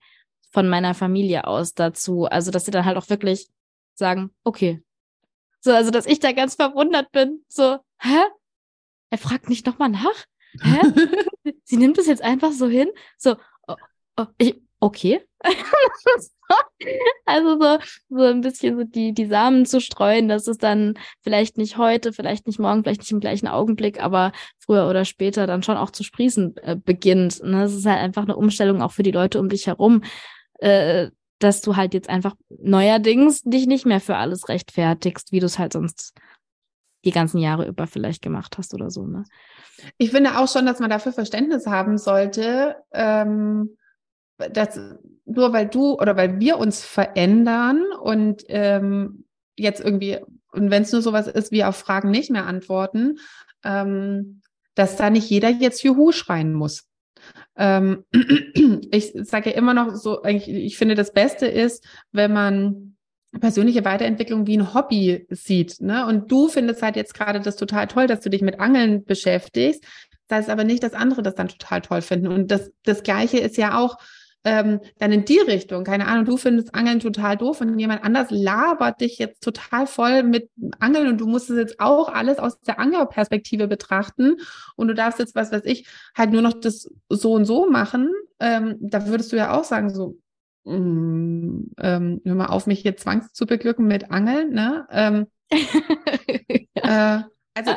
von 0.51 0.69
meiner 0.69 0.95
Familie 0.95 1.47
aus 1.47 1.75
dazu. 1.75 2.27
Also, 2.27 2.51
dass 2.51 2.65
sie 2.65 2.71
dann 2.71 2.85
halt 2.85 2.97
auch 2.97 3.09
wirklich 3.09 3.49
sagen, 3.95 4.31
okay. 4.45 4.83
So, 5.61 5.73
also, 5.73 5.91
dass 5.91 6.07
ich 6.07 6.21
da 6.21 6.33
ganz 6.33 6.55
verwundert 6.55 7.11
bin. 7.13 7.45
So, 7.49 7.79
hä? 7.99 8.19
Er 9.11 9.19
fragt 9.19 9.49
nicht 9.49 9.67
nochmal 9.67 9.91
nach? 9.91 10.25
Hä? 10.61 10.81
sie 11.65 11.77
nimmt 11.77 11.99
es 11.99 12.07
jetzt 12.07 12.23
einfach 12.23 12.53
so 12.53 12.69
hin? 12.69 12.89
So, 13.17 13.37
oh, 13.67 13.77
oh, 14.17 14.27
ich, 14.39 14.61
okay. 14.83 15.21
also 17.25 17.59
so, 17.61 17.79
so 18.11 18.25
ein 18.25 18.41
bisschen 18.41 18.77
so 18.77 18.85
die, 18.85 19.15
die 19.15 19.27
Samen 19.27 19.65
zu 19.65 19.81
streuen, 19.81 20.29
dass 20.29 20.47
es 20.47 20.59
dann 20.59 20.95
vielleicht 21.21 21.57
nicht 21.57 21.79
heute, 21.79 22.13
vielleicht 22.13 22.47
nicht 22.47 22.59
morgen, 22.59 22.83
vielleicht 22.83 23.01
nicht 23.01 23.13
im 23.13 23.21
gleichen 23.21 23.49
Augenblick, 23.49 24.03
aber 24.03 24.33
früher 24.59 24.89
oder 24.89 25.05
später 25.05 25.47
dann 25.47 25.63
schon 25.63 25.77
auch 25.77 25.91
zu 25.91 26.03
sprießen 26.03 26.57
äh, 26.59 26.77
beginnt. 26.77 27.43
Ne? 27.43 27.63
Das 27.63 27.75
ist 27.75 27.87
halt 27.87 28.01
einfach 28.01 28.25
eine 28.25 28.37
Umstellung 28.37 28.83
auch 28.83 28.93
für 28.93 29.05
die 29.05 29.13
Leute 29.13 29.39
um 29.41 29.49
dich 29.49 29.69
herum, 29.69 30.03
äh, 30.59 31.11
dass 31.39 31.61
du 31.61 31.77
halt 31.77 31.95
jetzt 31.95 32.09
einfach 32.09 32.35
neuerdings 32.49 33.43
dich 33.43 33.67
nicht 33.67 33.87
mehr 33.87 34.01
für 34.01 34.17
alles 34.17 34.49
rechtfertigst, 34.49 35.33
wie 35.33 35.41
du 35.41 35.47
es 35.47 35.59
halt 35.59 35.73
sonst 35.73 36.13
die 37.05 37.13
ganzen 37.13 37.39
Jahre 37.39 37.67
über 37.67 37.87
vielleicht 37.87 38.23
gemacht 38.23 38.59
hast 38.59 38.75
oder 38.75 38.91
so. 38.91 39.07
Ne? 39.07 39.25
Ich 39.99 40.11
finde 40.11 40.39
auch 40.39 40.49
schon, 40.49 40.67
dass 40.67 40.81
man 40.81 40.91
dafür 40.91 41.13
Verständnis 41.13 41.67
haben 41.67 41.99
sollte, 41.99 42.77
ähm, 42.93 43.77
dass 44.39 44.79
nur 45.25 45.53
weil 45.53 45.69
du 45.69 45.95
oder 45.95 46.17
weil 46.17 46.41
wir 46.41 46.59
uns 46.59 46.85
verändern 46.85 47.85
und 48.01 48.45
ähm, 48.49 49.25
jetzt 49.57 49.81
irgendwie, 49.81 50.19
und 50.53 50.71
wenn 50.71 50.83
es 50.83 50.93
nur 50.93 51.03
sowas 51.03 51.27
ist 51.27 51.53
wie 51.53 51.65
auf 51.65 51.77
Fragen 51.77 52.11
nicht 52.11 52.31
mehr 52.31 52.47
antworten, 52.47 53.19
ähm, 53.65 54.43
dass 54.75 54.97
da 54.97 55.11
nicht 55.11 55.29
jeder 55.29 55.51
jetzt 55.51 55.83
Juhu 55.83 56.13
schreien 56.13 56.53
muss. 56.55 56.89
Ähm, 57.57 58.05
ich 58.91 59.13
sage 59.15 59.51
ja 59.51 59.57
immer 59.57 59.75
noch 59.75 59.95
so, 59.95 60.23
eigentlich, 60.23 60.49
ich 60.49 60.79
finde, 60.79 60.95
das 60.95 61.13
Beste 61.13 61.47
ist, 61.47 61.87
wenn 62.11 62.33
man 62.33 62.97
persönliche 63.41 63.85
Weiterentwicklung 63.85 64.47
wie 64.47 64.59
ein 64.59 64.75
Hobby 64.75 65.27
sieht. 65.31 65.81
Ne? 65.81 66.07
Und 66.07 66.31
du 66.31 66.49
findest 66.49 66.83
halt 66.83 66.97
jetzt 66.97 67.15
gerade 67.15 67.41
das 67.41 67.57
total 67.57 67.87
toll, 67.87 68.07
dass 68.07 68.21
du 68.21 68.29
dich 68.29 68.43
mit 68.43 68.61
Angeln 68.61 69.05
beschäftigst. 69.05 69.85
Das 70.29 70.39
heißt 70.39 70.51
aber 70.51 70.65
nicht, 70.65 70.83
dass 70.83 70.93
andere 70.93 71.23
das 71.23 71.35
dann 71.35 71.49
total 71.49 71.81
toll 71.81 72.03
finden. 72.03 72.29
Und 72.29 72.51
das, 72.51 72.71
das 72.85 73.03
Gleiche 73.03 73.39
ist 73.39 73.57
ja 73.57 73.79
auch, 73.79 73.97
ähm, 74.45 74.81
dann 74.99 75.13
in 75.13 75.25
die 75.25 75.39
Richtung, 75.39 75.85
keine 75.85 76.09
Ahnung, 76.09 76.25
du 76.25 76.37
findest 76.37 76.75
Angeln 76.75 76.99
total 76.99 77.37
doof 77.37 77.61
und 77.61 77.79
jemand 77.79 78.03
anders 78.03 78.29
labert 78.31 79.01
dich 79.01 79.19
jetzt 79.19 79.43
total 79.43 79.87
voll 79.87 80.25
mit 80.25 80.51
Angeln 80.81 81.09
und 81.09 81.21
du 81.21 81.27
musst 81.27 81.49
es 81.51 81.57
jetzt 81.57 81.81
auch 81.81 82.09
alles 82.09 82.39
aus 82.39 82.61
der 82.61 82.81
Anglerperspektive 82.81 83.69
betrachten 83.69 84.37
und 84.75 84.89
du 84.89 84.95
darfst 84.95 85.21
jetzt, 85.21 85.35
was 85.35 85.53
weiß 85.53 85.63
ich, 85.65 85.87
halt 86.17 86.33
nur 86.33 86.43
noch 86.43 86.55
das 86.55 86.91
so 87.09 87.33
und 87.33 87.45
so 87.45 87.71
machen, 87.71 88.11
ähm, 88.41 88.77
da 88.81 89.07
würdest 89.07 89.33
du 89.33 89.37
ja 89.37 89.57
auch 89.57 89.65
sagen, 89.65 89.91
so, 89.91 90.19
mm, 90.65 91.71
ähm, 91.79 92.21
hör 92.25 92.35
mal 92.35 92.47
auf, 92.47 92.67
mich 92.67 92.81
hier 92.81 92.97
zwangs 92.97 93.33
zu 93.33 93.47
beglücken 93.47 93.87
mit 93.87 94.11
Angeln, 94.11 94.53
ne? 94.53 94.87
Ähm, 94.91 95.27
ja. 96.75 97.21
äh, 97.21 97.23
also 97.55 97.73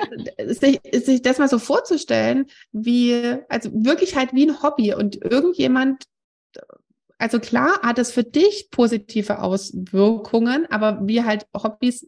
sich, 0.54 0.80
sich 0.93 1.21
das 1.21 1.38
mal 1.38 1.49
so 1.49 1.60
vorzustellen, 1.60 2.45
wie, 2.71 3.36
also 3.49 3.69
wirklich 3.73 4.15
halt 4.15 4.34
wie 4.34 4.49
ein 4.49 4.63
Hobby 4.63 4.93
und 4.93 5.17
irgendjemand 5.17 6.06
also 7.17 7.39
klar 7.39 7.79
hat 7.81 7.97
es 7.99 8.11
für 8.11 8.23
dich 8.23 8.69
positive 8.71 9.41
Auswirkungen, 9.41 10.67
aber 10.69 11.07
wir 11.07 11.25
halt 11.25 11.47
Hobbys 11.55 12.07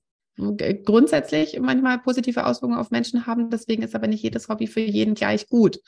grundsätzlich 0.85 1.59
manchmal 1.59 1.97
positive 1.99 2.45
Auswirkungen 2.45 2.79
auf 2.79 2.91
Menschen 2.91 3.25
haben. 3.25 3.49
Deswegen 3.49 3.81
ist 3.81 3.95
aber 3.95 4.07
nicht 4.07 4.21
jedes 4.21 4.49
Hobby 4.49 4.67
für 4.67 4.81
jeden 4.81 5.15
gleich 5.15 5.47
gut. 5.47 5.79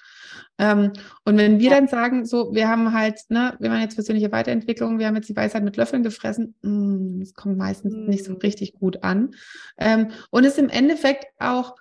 Ähm, 0.58 0.92
und 1.24 1.38
wenn 1.38 1.60
wir 1.60 1.70
dann 1.70 1.88
sagen, 1.88 2.26
so, 2.26 2.54
wir 2.54 2.68
haben 2.68 2.94
halt, 2.94 3.20
ne, 3.30 3.56
wir 3.60 3.70
machen 3.70 3.84
jetzt 3.84 3.96
persönliche 3.96 4.32
Weiterentwicklung, 4.32 4.98
wir 4.98 5.08
haben 5.08 5.16
jetzt 5.16 5.30
die 5.30 5.36
Weisheit 5.36 5.64
mit 5.64 5.78
Löffeln 5.78 6.04
gefressen, 6.04 6.56
mm, 6.64 7.20
das 7.20 7.34
kommt 7.34 7.58
meistens 7.58 7.94
mm. 7.94 8.10
nicht 8.10 8.26
so 8.26 8.34
richtig 8.34 8.74
gut 8.74 9.04
an. 9.04 9.36
Ähm, 9.78 10.10
und 10.32 10.46
ist 10.46 10.58
im 10.58 10.70
Endeffekt 10.70 11.28
auch 11.40 11.76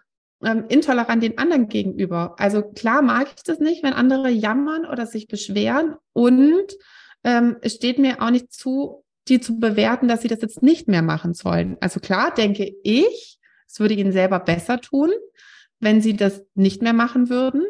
ähm, 0.44 0.64
intolerant 0.68 1.22
den 1.22 1.38
anderen 1.38 1.68
gegenüber. 1.68 2.34
Also 2.38 2.62
klar 2.62 3.02
mag 3.02 3.28
ich 3.36 3.42
das 3.42 3.58
nicht, 3.58 3.82
wenn 3.82 3.92
andere 3.92 4.28
jammern 4.28 4.86
oder 4.86 5.06
sich 5.06 5.26
beschweren 5.26 5.96
und 6.12 6.76
ähm, 7.24 7.56
es 7.62 7.74
steht 7.74 7.98
mir 7.98 8.22
auch 8.22 8.30
nicht 8.30 8.52
zu, 8.52 9.04
die 9.28 9.40
zu 9.40 9.58
bewerten, 9.58 10.08
dass 10.08 10.22
sie 10.22 10.28
das 10.28 10.40
jetzt 10.40 10.62
nicht 10.62 10.88
mehr 10.88 11.02
machen 11.02 11.34
sollen. 11.34 11.76
Also 11.80 12.00
klar 12.00 12.32
denke 12.32 12.72
ich, 12.82 13.38
es 13.66 13.80
würde 13.80 13.94
ihnen 13.94 14.12
selber 14.12 14.40
besser 14.40 14.80
tun, 14.80 15.10
wenn 15.80 16.00
sie 16.00 16.16
das 16.16 16.44
nicht 16.54 16.82
mehr 16.82 16.94
machen 16.94 17.28
würden. 17.28 17.64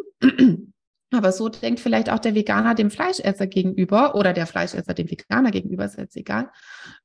Aber 1.11 1.33
so 1.33 1.49
denkt 1.49 1.81
vielleicht 1.81 2.11
auch 2.11 2.19
der 2.19 2.35
Veganer 2.35 2.75
dem 2.75 2.91
Fleischesser 2.91 3.47
gegenüber 3.47 4.15
oder 4.15 4.35
der 4.35 4.47
Fleischesser 4.47 4.93
dem 4.93 5.11
Veganer 5.11 5.51
gegenüber, 5.51 5.87
ist 5.87 5.97
jetzt 5.97 6.17
egal. 6.17 6.51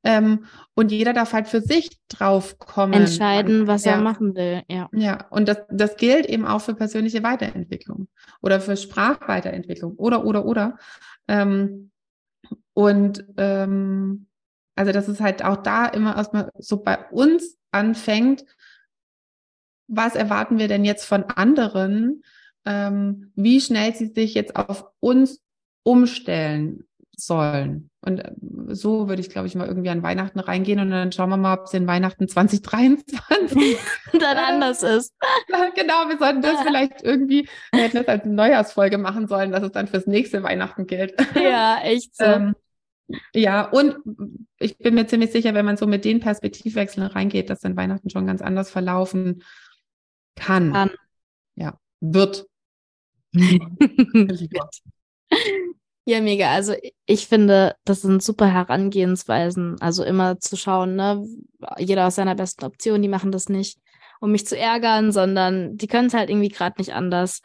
Ähm, 0.03 0.45
und 0.75 0.91
jeder 0.91 1.13
darf 1.13 1.31
halt 1.31 1.47
für 1.47 1.61
sich 1.61 2.01
drauf 2.09 2.59
kommen. 2.59 2.93
Entscheiden, 2.93 3.65
was 3.67 3.85
ja. 3.85 3.93
er 3.93 4.01
machen 4.01 4.35
will, 4.35 4.63
ja. 4.67 4.89
Ja, 4.91 5.27
und 5.29 5.47
das, 5.47 5.59
das 5.69 5.95
gilt 5.95 6.25
eben 6.25 6.45
auch 6.45 6.59
für 6.59 6.75
persönliche 6.75 7.23
Weiterentwicklung 7.23 8.09
oder 8.41 8.59
für 8.59 8.75
Sprachweiterentwicklung 8.75 9.93
oder, 9.95 10.25
oder, 10.25 10.45
oder. 10.45 10.77
Ähm, 11.29 11.91
und 12.73 13.23
ähm, 13.37 14.27
also, 14.75 14.91
dass 14.91 15.07
es 15.07 15.21
halt 15.21 15.45
auch 15.45 15.57
da 15.57 15.85
immer 15.85 16.17
erstmal 16.17 16.51
so 16.57 16.81
bei 16.83 16.97
uns 17.09 17.57
anfängt, 17.71 18.43
was 19.87 20.15
erwarten 20.15 20.57
wir 20.57 20.67
denn 20.67 20.83
jetzt 20.83 21.05
von 21.05 21.23
anderen? 21.23 22.23
Ähm, 22.65 23.31
wie 23.35 23.61
schnell 23.61 23.93
sie 23.95 24.07
sich 24.07 24.33
jetzt 24.33 24.55
auf 24.55 24.85
uns 24.99 25.41
umstellen 25.83 26.85
sollen. 27.15 27.89
Und 28.01 28.19
äh, 28.19 28.31
so 28.69 29.07
würde 29.07 29.21
ich, 29.21 29.29
glaube 29.29 29.47
ich, 29.47 29.55
mal 29.55 29.67
irgendwie 29.67 29.89
an 29.89 30.03
Weihnachten 30.03 30.39
reingehen 30.39 30.79
und 30.79 30.91
dann 30.91 31.11
schauen 31.11 31.29
wir 31.29 31.37
mal, 31.37 31.57
ob 31.57 31.65
es 31.65 31.73
in 31.73 31.87
Weihnachten 31.87 32.27
2023 32.29 33.77
dann 34.13 34.37
anders 34.37 34.83
ist. 34.83 35.13
genau, 35.75 36.09
wir 36.09 36.17
sollten 36.17 36.41
das 36.41 36.61
vielleicht 36.65 37.03
irgendwie, 37.03 37.47
wir 37.71 37.83
hätten 37.83 37.97
das 37.97 38.07
als 38.07 38.25
Neujahrsfolge 38.25 38.97
machen 38.97 39.27
sollen, 39.27 39.51
dass 39.51 39.63
es 39.63 39.71
dann 39.71 39.87
fürs 39.87 40.07
nächste 40.07 40.43
Weihnachten 40.43 40.87
gilt. 40.87 41.13
Ja, 41.35 41.79
echt 41.83 42.15
so. 42.15 42.25
ähm, 42.25 42.55
ja, 43.33 43.69
und 43.69 43.97
ich 44.59 44.77
bin 44.77 44.95
mir 44.95 45.05
ziemlich 45.07 45.31
sicher, 45.31 45.53
wenn 45.53 45.65
man 45.65 45.77
so 45.77 45.85
mit 45.85 46.05
den 46.05 46.19
Perspektivwechseln 46.19 47.05
reingeht, 47.05 47.49
dass 47.49 47.59
dann 47.59 47.75
Weihnachten 47.75 48.09
schon 48.09 48.25
ganz 48.25 48.41
anders 48.41 48.71
verlaufen 48.71 49.43
kann. 50.35 50.71
kann. 50.71 50.91
Ja, 51.55 51.77
wird. 51.99 52.47
Ja, 56.05 56.19
mega. 56.19 56.51
Also 56.51 56.73
ich 57.05 57.27
finde, 57.27 57.75
das 57.85 58.01
sind 58.01 58.21
super 58.21 58.47
Herangehensweisen. 58.47 59.79
Also 59.79 60.03
immer 60.03 60.37
zu 60.37 60.57
schauen, 60.57 60.95
ne, 60.95 61.25
jeder 61.77 62.07
aus 62.07 62.15
seiner 62.15 62.35
besten 62.35 62.65
Option, 62.65 63.01
die 63.01 63.07
machen 63.07 63.31
das 63.31 63.47
nicht, 63.47 63.79
um 64.19 64.31
mich 64.31 64.45
zu 64.45 64.57
ärgern, 64.57 65.13
sondern 65.13 65.77
die 65.77 65.87
können 65.87 66.07
es 66.07 66.13
halt 66.13 66.29
irgendwie 66.29 66.49
gerade 66.49 66.75
nicht 66.77 66.93
anders. 66.93 67.41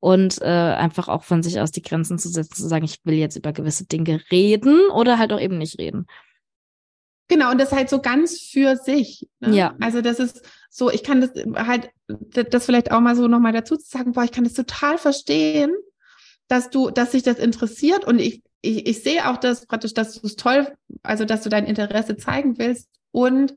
Und 0.00 0.40
äh, 0.40 0.46
einfach 0.46 1.08
auch 1.08 1.22
von 1.22 1.42
sich 1.42 1.60
aus 1.60 1.70
die 1.70 1.82
Grenzen 1.82 2.18
zu 2.18 2.30
setzen, 2.30 2.54
zu 2.54 2.66
sagen, 2.66 2.84
ich 2.84 2.98
will 3.04 3.14
jetzt 3.14 3.36
über 3.36 3.52
gewisse 3.52 3.86
Dinge 3.86 4.20
reden 4.30 4.90
oder 4.90 5.18
halt 5.18 5.32
auch 5.32 5.40
eben 5.40 5.58
nicht 5.58 5.78
reden. 5.78 6.06
Genau, 7.30 7.52
und 7.52 7.60
das 7.60 7.70
halt 7.70 7.88
so 7.88 8.00
ganz 8.00 8.40
für 8.40 8.74
sich. 8.74 9.28
Ne? 9.38 9.56
Ja. 9.56 9.76
Also 9.78 10.02
das 10.02 10.18
ist 10.18 10.42
so, 10.68 10.90
ich 10.90 11.04
kann 11.04 11.20
das 11.20 11.30
halt, 11.54 11.90
das 12.08 12.66
vielleicht 12.66 12.90
auch 12.90 12.98
mal 12.98 13.14
so 13.14 13.28
nochmal 13.28 13.52
dazu 13.52 13.76
zu 13.76 13.88
sagen, 13.88 14.12
boah, 14.12 14.24
ich 14.24 14.32
kann 14.32 14.42
das 14.42 14.54
total 14.54 14.98
verstehen, 14.98 15.70
dass 16.48 16.70
du, 16.70 16.90
dass 16.90 17.12
sich 17.12 17.22
das 17.22 17.38
interessiert 17.38 18.04
und 18.04 18.18
ich, 18.18 18.42
ich, 18.62 18.84
ich 18.88 19.04
sehe 19.04 19.30
auch 19.30 19.36
das 19.36 19.64
praktisch, 19.66 19.94
dass 19.94 20.20
du 20.20 20.26
es 20.26 20.34
toll, 20.34 20.76
also 21.04 21.24
dass 21.24 21.42
du 21.42 21.50
dein 21.50 21.66
Interesse 21.66 22.16
zeigen 22.16 22.58
willst 22.58 22.88
und 23.12 23.54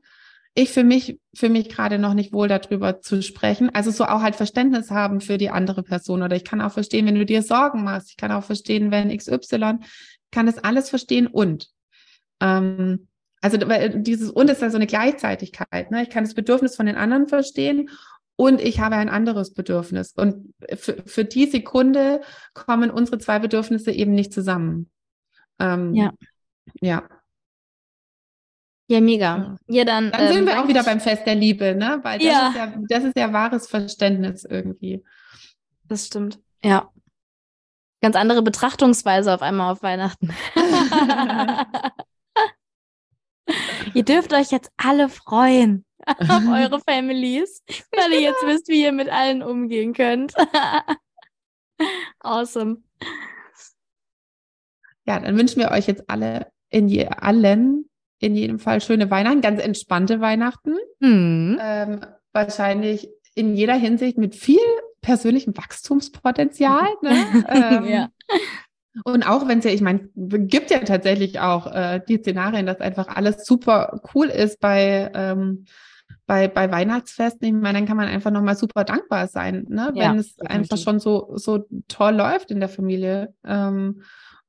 ich 0.54 0.70
für 0.70 0.84
mich, 0.84 1.18
für 1.34 1.48
mich 1.48 1.68
gerade 1.68 1.98
noch 1.98 2.14
nicht 2.14 2.32
wohl 2.32 2.46
darüber 2.46 3.00
zu 3.00 3.22
sprechen. 3.22 3.74
Also 3.74 3.90
so 3.90 4.04
auch 4.04 4.22
halt 4.22 4.36
Verständnis 4.36 4.92
haben 4.92 5.20
für 5.20 5.36
die 5.36 5.50
andere 5.50 5.82
Person 5.82 6.22
oder 6.22 6.36
ich 6.36 6.44
kann 6.44 6.60
auch 6.60 6.70
verstehen, 6.70 7.06
wenn 7.06 7.16
du 7.16 7.26
dir 7.26 7.42
Sorgen 7.42 7.82
machst. 7.82 8.10
Ich 8.10 8.16
kann 8.16 8.30
auch 8.30 8.44
verstehen, 8.44 8.92
wenn 8.92 9.16
XY, 9.16 9.80
kann 10.30 10.46
das 10.46 10.58
alles 10.58 10.90
verstehen 10.90 11.26
und. 11.26 11.70
Ähm, 12.40 13.08
also 13.44 13.58
dieses 13.58 14.30
und 14.30 14.48
ist 14.48 14.62
ja 14.62 14.70
so 14.70 14.78
eine 14.78 14.86
Gleichzeitigkeit. 14.86 15.90
Ne? 15.90 16.02
Ich 16.02 16.08
kann 16.08 16.24
das 16.24 16.32
Bedürfnis 16.32 16.76
von 16.76 16.86
den 16.86 16.96
anderen 16.96 17.28
verstehen 17.28 17.90
und 18.36 18.58
ich 18.58 18.80
habe 18.80 18.96
ein 18.96 19.10
anderes 19.10 19.52
Bedürfnis. 19.52 20.14
Und 20.16 20.54
für, 20.74 21.02
für 21.04 21.26
die 21.26 21.44
Sekunde 21.44 22.22
kommen 22.54 22.90
unsere 22.90 23.18
zwei 23.18 23.38
Bedürfnisse 23.40 23.92
eben 23.92 24.14
nicht 24.14 24.32
zusammen. 24.32 24.90
Ähm, 25.58 25.92
ja. 25.92 26.14
Ja. 26.80 27.06
Ja, 28.86 29.02
mega. 29.02 29.58
Ja, 29.66 29.84
dann, 29.84 30.10
dann 30.10 30.28
sind 30.28 30.38
ähm, 30.38 30.46
wir 30.46 30.62
auch 30.62 30.68
wieder 30.68 30.82
beim 30.82 31.00
Fest 31.00 31.26
der 31.26 31.34
Liebe, 31.34 31.74
ne? 31.74 32.00
Weil 32.02 32.20
das, 32.20 32.26
ja. 32.26 32.48
Ist 32.48 32.56
ja, 32.56 32.74
das 32.88 33.04
ist 33.04 33.18
ja 33.18 33.30
wahres 33.34 33.68
Verständnis 33.68 34.44
irgendwie. 34.44 35.04
Das 35.84 36.06
stimmt. 36.06 36.38
Ja. 36.64 36.90
Ganz 38.00 38.16
andere 38.16 38.40
Betrachtungsweise 38.40 39.34
auf 39.34 39.42
einmal 39.42 39.70
auf 39.70 39.82
Weihnachten. 39.82 40.32
ihr 43.94 44.04
dürft 44.04 44.32
euch 44.32 44.50
jetzt 44.50 44.70
alle 44.76 45.08
freuen 45.08 45.84
auf 46.06 46.28
eure 46.50 46.80
Families, 46.80 47.62
weil 47.92 48.12
ihr 48.12 48.20
jetzt 48.20 48.42
wisst, 48.46 48.68
wie 48.68 48.82
ihr 48.82 48.92
mit 48.92 49.08
allen 49.08 49.42
umgehen 49.42 49.92
könnt. 49.92 50.34
awesome. 52.20 52.82
Ja, 55.06 55.20
dann 55.20 55.36
wünschen 55.36 55.60
wir 55.60 55.70
euch 55.70 55.86
jetzt 55.86 56.08
alle 56.08 56.50
in 56.70 56.88
je, 56.88 57.06
allen 57.06 57.88
in 58.20 58.34
jedem 58.34 58.58
Fall 58.58 58.80
schöne 58.80 59.10
Weihnachten, 59.10 59.42
ganz 59.42 59.60
entspannte 59.60 60.20
Weihnachten. 60.20 60.76
Mhm. 61.00 61.58
Ähm, 61.60 62.00
wahrscheinlich 62.32 63.08
in 63.34 63.54
jeder 63.54 63.74
Hinsicht 63.74 64.16
mit 64.16 64.34
viel 64.34 64.58
persönlichem 65.02 65.56
Wachstumspotenzial. 65.56 66.88
Ne? 67.02 67.44
ähm, 67.48 67.86
ja. 67.86 68.08
Und 69.02 69.24
auch 69.24 69.48
wenn 69.48 69.58
es 69.58 69.64
ja, 69.64 69.72
ich 69.72 69.80
meine, 69.80 70.08
gibt 70.14 70.70
ja 70.70 70.78
tatsächlich 70.80 71.40
auch 71.40 71.66
äh, 71.66 72.00
die 72.06 72.18
Szenarien, 72.18 72.66
dass 72.66 72.80
einfach 72.80 73.08
alles 73.08 73.44
super 73.44 74.00
cool 74.14 74.26
ist 74.26 74.60
bei 74.60 75.10
ähm, 75.14 75.64
bei, 76.26 76.48
bei 76.48 76.70
Weihnachtsfesten, 76.70 77.46
ich 77.46 77.52
meine, 77.52 77.78
dann 77.78 77.86
kann 77.86 77.96
man 77.96 78.08
einfach 78.08 78.30
nochmal 78.30 78.56
super 78.56 78.84
dankbar 78.84 79.28
sein, 79.28 79.66
ne? 79.68 79.90
wenn 79.92 79.96
ja, 79.96 80.14
es 80.14 80.36
definitiv. 80.36 80.56
einfach 80.56 80.78
schon 80.78 81.00
so, 81.00 81.36
so 81.36 81.66
toll 81.88 82.14
läuft 82.14 82.50
in 82.50 82.60
der 82.60 82.68
Familie. 82.68 83.34
Ähm, 83.44 84.02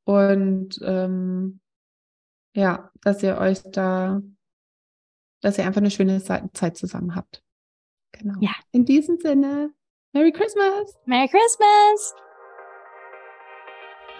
und 0.05 0.79
ähm, 0.83 1.59
ja, 2.55 2.91
dass 3.01 3.21
ihr 3.23 3.37
euch 3.37 3.61
da, 3.63 4.21
dass 5.41 5.57
ihr 5.57 5.65
einfach 5.65 5.81
eine 5.81 5.91
schöne 5.91 6.21
Zeit 6.23 6.77
zusammen 6.77 7.15
habt. 7.15 7.43
Genau. 8.13 8.35
Ja. 8.39 8.51
In 8.71 8.85
diesem 8.85 9.17
Sinne, 9.17 9.71
Merry 10.13 10.31
Christmas! 10.31 10.97
Merry 11.05 11.27
Christmas! 11.27 12.15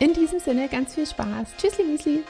In 0.00 0.14
diesem 0.14 0.40
Sinne 0.40 0.66
ganz 0.68 0.94
viel 0.94 1.06
Spaß. 1.06 1.48
Tschüssli, 1.58 1.84
Müsli. 1.84 2.24